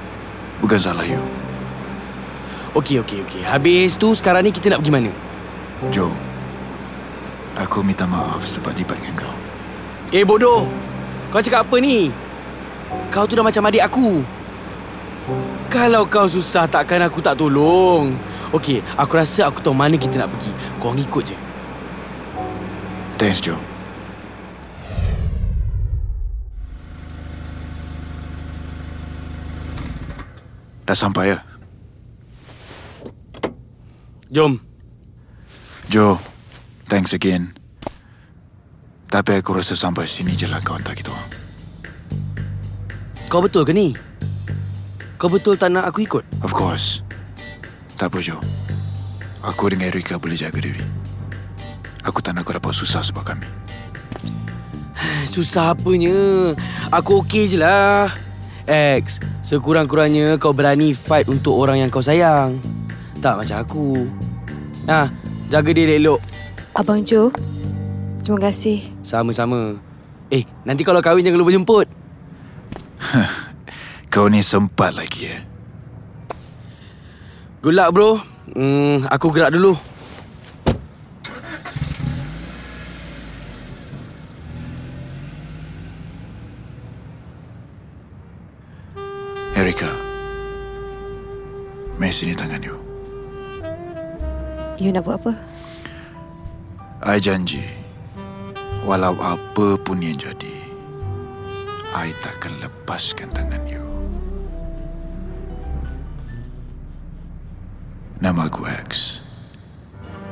[0.58, 1.22] bukan salah you.
[2.74, 3.46] Okey, okey, okey.
[3.46, 5.14] Habis tu sekarang ni kita nak pergi mana?
[5.94, 6.10] Joe,
[7.54, 9.36] aku minta maaf sebab libat dengan kau.
[10.10, 10.66] Eh, bodoh.
[11.30, 12.10] Kau cakap apa ni?
[13.14, 14.26] Kau tu dah macam adik aku.
[15.70, 18.10] Kalau kau susah takkan aku tak tolong.
[18.50, 20.50] Okey, aku rasa aku tahu mana kita nak pergi.
[20.82, 21.38] Kau ngikut je.
[23.18, 23.58] Thanks, Joe.
[30.86, 31.38] Dah sampai ya?
[34.30, 34.62] Jom.
[35.90, 36.16] Joe,
[36.86, 37.52] thanks again.
[39.10, 41.30] Tapi aku rasa sampai sini je lah kau hantar kita orang.
[43.28, 43.92] Kau betul ke ni?
[45.18, 46.24] Kau betul tak nak aku ikut?
[46.46, 47.02] Of course.
[47.98, 48.38] Tak apa, Joe.
[49.42, 51.07] Aku dengan Erika boleh jaga diri.
[52.08, 53.44] Aku tak nak kau dapat susah sebab kami.
[55.28, 56.56] Susah apanya?
[56.88, 58.08] Aku okey je lah.
[58.64, 62.56] X, sekurang-kurangnya kau berani fight untuk orang yang kau sayang.
[63.20, 64.08] Tak macam aku.
[64.88, 65.12] Nah,
[65.52, 66.20] jaga dia elok.
[66.72, 67.28] Abang Joe,
[68.24, 68.80] terima kasih.
[69.04, 69.76] Sama-sama.
[70.32, 71.86] Eh, nanti kalau kahwin jangan lupa jemput.
[74.12, 75.40] Kau ni sempat lagi eh.
[77.64, 78.10] Good luck bro.
[78.52, 79.76] Hmm, aku gerak dulu.
[92.08, 92.72] Mari sini tangan you.
[94.80, 95.36] You nak buat apa?
[97.04, 97.60] I janji.
[98.88, 100.56] Walau apa pun yang jadi.
[101.92, 103.84] I takkan lepaskan tangan you.
[108.24, 109.20] Nama aku X.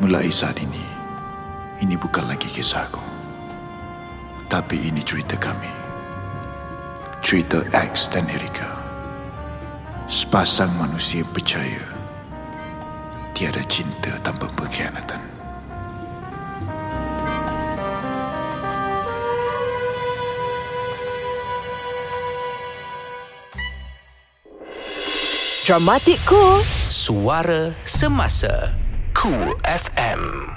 [0.00, 0.80] Mulai saat ini,
[1.84, 3.04] ini bukan lagi kisahku.
[4.48, 5.68] Tapi ini cerita kami.
[7.20, 8.85] Cerita X dan Erika.
[10.06, 11.82] Sepasang manusia percaya
[13.34, 15.18] tiada cinta tanpa pengkhianatan.
[25.66, 26.62] Dramatic Cool.
[26.86, 28.70] Suara Semasa
[29.10, 30.55] Cool FM